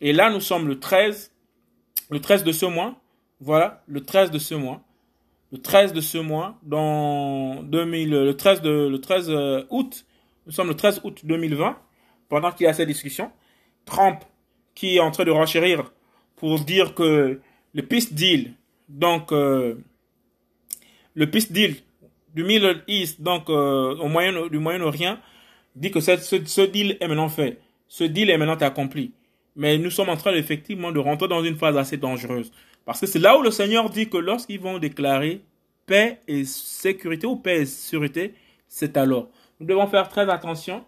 [0.01, 1.33] Et là, nous sommes le 13,
[2.11, 2.97] le 13 de ce mois.
[3.41, 4.83] Voilà, le 13 de ce mois.
[5.53, 10.07] Le 13 de ce mois, dans 2000, le 13 de, le 13 euh, août.
[10.47, 11.77] Nous sommes le 13 août 2020.
[12.29, 13.33] Pendant qu'il y a cette discussion.
[13.85, 14.21] Trump,
[14.75, 15.93] qui est en train de renchérir
[16.37, 17.41] pour dire que
[17.75, 18.55] le peace deal,
[18.89, 19.75] donc, euh,
[21.15, 21.77] le peace deal
[22.35, 25.19] du Middle East, donc euh, au Moyen, du Moyen-Orient,
[25.75, 27.59] dit que ce, ce, deal est maintenant fait.
[27.89, 29.13] Ce deal est maintenant accompli.
[29.57, 32.53] Mais nous sommes en train effectivement de rentrer dans une phase assez dangereuse.
[32.91, 35.43] Parce que c'est là où le Seigneur dit que lorsqu'ils vont déclarer
[35.87, 38.35] paix et sécurité ou paix et sécurité,
[38.67, 39.29] c'est alors.
[39.61, 40.85] Nous devons faire très attention.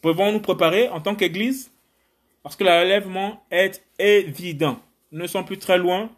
[0.00, 1.72] Pouvons nous préparer en tant qu'Église?
[2.42, 4.80] Parce que l'enlèvement est évident.
[5.12, 6.08] Nous ne sommes plus très loin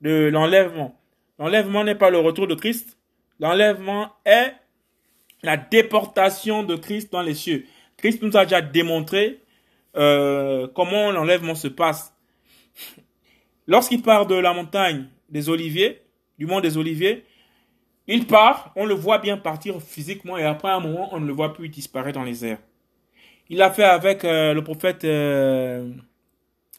[0.00, 0.98] de l'enlèvement.
[1.38, 2.96] L'enlèvement n'est pas le retour de Christ.
[3.40, 4.54] L'enlèvement est
[5.42, 7.66] la déportation de Christ dans les cieux.
[7.98, 9.42] Christ nous a déjà démontré
[9.98, 12.14] euh, comment l'enlèvement se passe.
[13.70, 16.02] Lorsqu'il part de la montagne des Oliviers,
[16.40, 17.24] du mont des Oliviers,
[18.08, 21.32] il part, on le voit bien partir physiquement et après un moment, on ne le
[21.32, 22.58] voit plus disparaître dans les airs.
[23.48, 25.88] Il l'a fait avec euh, le prophète, euh,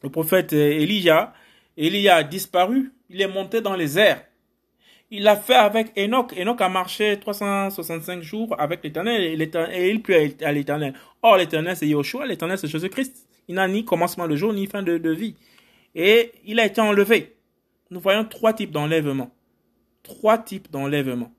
[0.03, 1.31] le prophète Elijah.
[1.77, 4.25] Elijah a disparu, il est monté dans les airs.
[5.11, 6.33] Il l'a fait avec Enoch.
[6.37, 10.13] Enoch a marché 365 jours avec l'Éternel et il put
[10.43, 10.93] à l'Éternel.
[11.21, 13.29] Or, l'Éternel, c'est Yoshua, l'Éternel, c'est Jésus-Christ.
[13.47, 15.35] Il n'a ni commencement de jour, ni fin de, vie.
[15.95, 17.35] Et il a été enlevé.
[17.89, 19.31] Nous voyons trois types d'enlèvement.
[20.03, 21.31] Trois types d'enlèvement.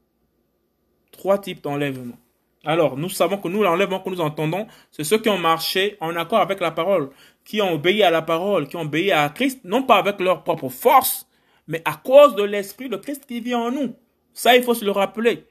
[1.11, 2.16] Trois types d'enlèvement.
[2.64, 6.14] Alors, nous savons que nous, l'enlèvement que nous entendons, c'est ceux qui ont marché en
[6.14, 7.11] accord avec la parole,
[7.44, 10.44] qui ont obéi à la parole, qui ont obéi à Christ, non pas avec leur
[10.44, 11.26] propre force,
[11.66, 13.96] mais à cause de l'Esprit de Christ qui vit en nous.
[14.32, 15.44] Ça, il faut se le rappeler.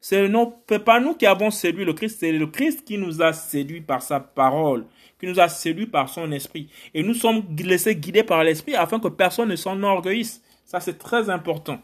[0.00, 3.32] Ce n'est pas nous qui avons séduit le Christ, c'est le Christ qui nous a
[3.32, 4.84] séduit par sa parole,
[5.18, 6.68] qui nous a séduit par son esprit.
[6.94, 10.42] Et nous sommes laissés guider par l'esprit afin que personne ne s'en orgueillisse.
[10.64, 11.80] Ça, c'est très important.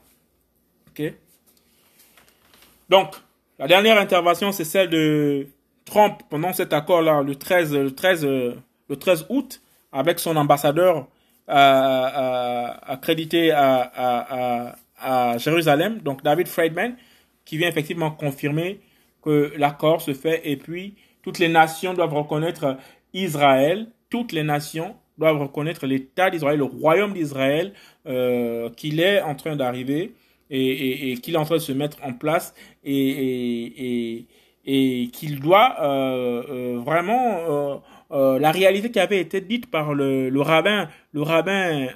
[2.88, 3.14] Donc,
[3.58, 5.48] la dernière intervention, c'est celle de
[5.84, 9.60] Trump pendant cet accord-là, le 13, le 13, le 13 août,
[9.92, 11.06] avec son ambassadeur
[11.46, 16.96] accrédité à, à, à, Jérusalem, donc David Friedman,
[17.44, 18.80] qui vient effectivement confirmer
[19.22, 22.76] que l'accord se fait et puis toutes les nations doivent reconnaître
[23.14, 27.72] Israël, toutes les nations doivent reconnaître l'État d'Israël, le royaume d'Israël,
[28.06, 30.14] euh, qu'il est en train d'arriver
[30.50, 32.54] et, qu'il est en train de se mettre en place
[32.84, 34.26] et,
[34.66, 41.22] qu'il doit euh, euh, vraiment la réalité qui avait été dite par le, rabbin, le
[41.22, 41.86] rabbin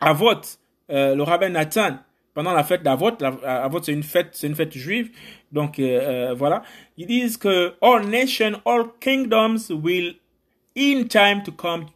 [0.00, 0.40] Avot,
[0.88, 1.98] le rabbin Nathan,
[2.34, 3.12] pendant la fête d'Avot.
[3.44, 5.10] Avot, c'est une fête, c'est une fête juive.
[5.52, 6.62] Donc euh, euh, voilà,
[6.96, 10.14] ils disent que all nations, all kingdoms will
[10.76, 11.86] in time to come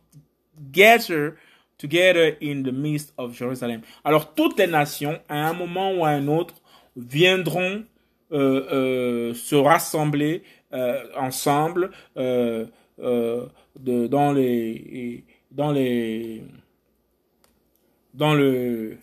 [0.72, 1.36] gather
[1.76, 3.82] together in the midst of Jerusalem.
[4.04, 6.54] Alors toutes les nations, à un moment ou à un autre,
[6.96, 7.84] viendront
[8.32, 12.66] euh, euh, se rassembler euh, ensemble euh,
[12.98, 16.42] de, dans les dans les
[18.14, 18.98] dans le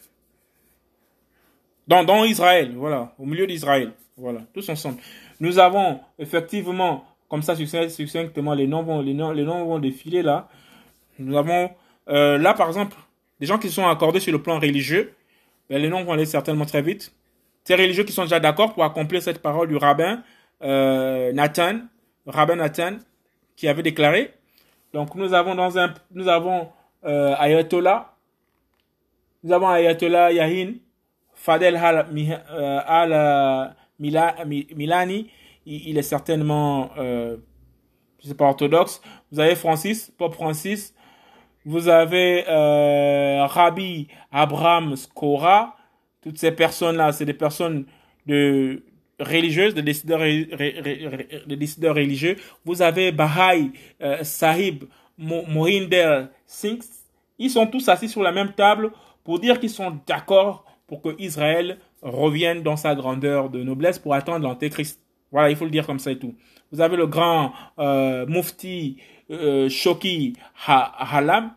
[1.87, 4.97] dans, dans Israël, voilà, au milieu d'Israël, voilà, tous ensemble.
[5.39, 10.21] Nous avons effectivement, comme ça succinctement, les noms vont, les noms, les noms vont défiler
[10.21, 10.47] là.
[11.19, 11.71] Nous avons
[12.09, 12.95] euh, là par exemple
[13.39, 15.13] des gens qui sont accordés sur le plan religieux.
[15.69, 17.13] Ben, les noms vont aller certainement très vite.
[17.63, 20.23] Ces religieux qui sont déjà d'accord pour accomplir cette parole du rabbin
[20.61, 21.79] euh, Nathan,
[22.27, 22.97] rabbin Nathan,
[23.55, 24.33] qui avait déclaré.
[24.93, 26.69] Donc nous avons dans un, nous avons
[27.03, 28.13] euh, Ayatollah,
[29.43, 30.75] nous avons Ayatollah Yahin,
[31.45, 32.07] Fadel Al,
[32.49, 33.67] euh, euh,
[35.67, 37.37] il, est certainement, euh,
[38.35, 38.99] pas orthodoxe.
[39.31, 40.95] Vous avez Francis, Pope Francis.
[41.63, 45.77] Vous avez euh, Rabbi Abraham Skora.
[46.23, 47.85] Toutes ces personnes-là, c'est des personnes
[48.25, 48.83] de
[49.19, 50.21] religieuses, des décideurs,
[51.95, 52.37] religieux.
[52.65, 53.69] Vous avez Bahai,
[54.23, 54.85] Sahib,
[55.19, 56.81] Mohinder Singh.
[57.37, 58.91] Ils sont tous assis sur la même table
[59.23, 64.13] pour dire qu'ils sont d'accord pour que Israël revienne dans sa grandeur de noblesse pour
[64.13, 64.99] attendre l'antéchrist.
[65.31, 66.35] Voilà, il faut le dire comme ça et tout.
[66.71, 68.97] Vous avez le grand euh, Mufti
[69.31, 70.33] euh, Shoki
[70.67, 71.51] ha Halam,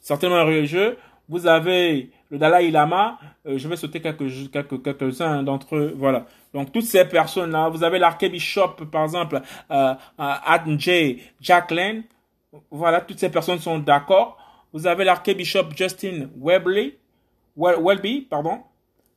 [0.00, 0.96] certainement religieux.
[1.28, 6.26] Vous avez le Dalai Lama, euh, je vais sauter quelques quelques quelques-uns d'entre eux, voilà.
[6.54, 9.40] Donc toutes ces personnes là, vous avez l'archbishop par exemple
[9.70, 11.22] euh, Adam J.
[11.40, 12.04] Jacqueline,
[12.70, 14.38] voilà, toutes ces personnes sont d'accord.
[14.72, 16.98] Vous avez l'archbishop Justin Webley,
[17.56, 18.60] Welby, pardon.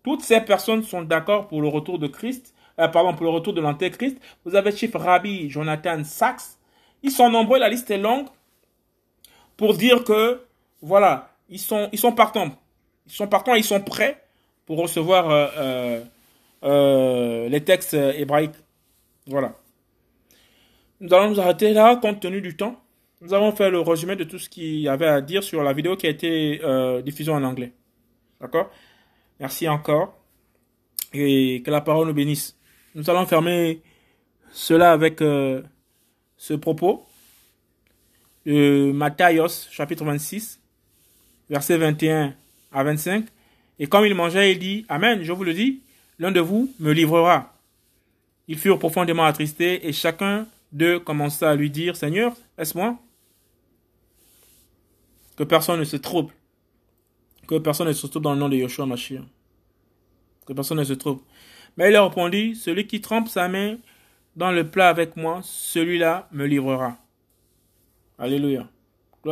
[0.03, 3.53] Toutes ces personnes sont d'accord pour le retour de Christ, euh, pardon, pour le retour
[3.53, 4.17] de l'antéchrist.
[4.45, 6.57] Vous avez Chief Rabbi Jonathan Sachs.
[7.03, 8.27] Ils sont nombreux, la liste est longue
[9.57, 10.41] pour dire que
[10.81, 12.51] voilà, ils sont ils sont partants
[13.09, 14.21] ils sont partants, ils sont prêts
[14.65, 16.03] pour recevoir euh, euh,
[16.63, 18.55] euh, les textes hébraïques.
[19.25, 19.55] Voilà.
[21.01, 22.79] Nous allons nous arrêter là, compte tenu du temps.
[23.21, 25.73] Nous avons fait le résumé de tout ce qu'il y avait à dire sur la
[25.73, 27.73] vidéo qui a été euh, diffusée en anglais.
[28.41, 28.71] D'accord?
[29.39, 30.17] Merci encore.
[31.13, 32.57] Et que la parole nous bénisse.
[32.95, 33.81] Nous allons fermer
[34.51, 35.61] cela avec euh,
[36.37, 37.05] ce propos.
[38.45, 40.59] De Matthios, chapitre 26,
[41.49, 42.33] versets 21
[42.71, 43.25] à 25.
[43.77, 45.81] Et comme il mangeait, il dit, Amen, je vous le dis,
[46.17, 47.53] l'un de vous me livrera.
[48.47, 52.97] Ils furent profondément attristés et chacun d'eux commença à lui dire, Seigneur, est-ce moi?
[55.37, 56.33] Que personne ne se trouble.
[57.49, 59.23] Que personne ne se trouble dans le nom de Yoshua Mashiach.
[60.45, 61.21] Que personne ne se trouble.
[61.77, 63.77] Mais il leur répondit, celui qui trempe sa main
[64.35, 66.95] dans le plat avec moi, celui-là me livrera.
[68.19, 68.69] Alléluia.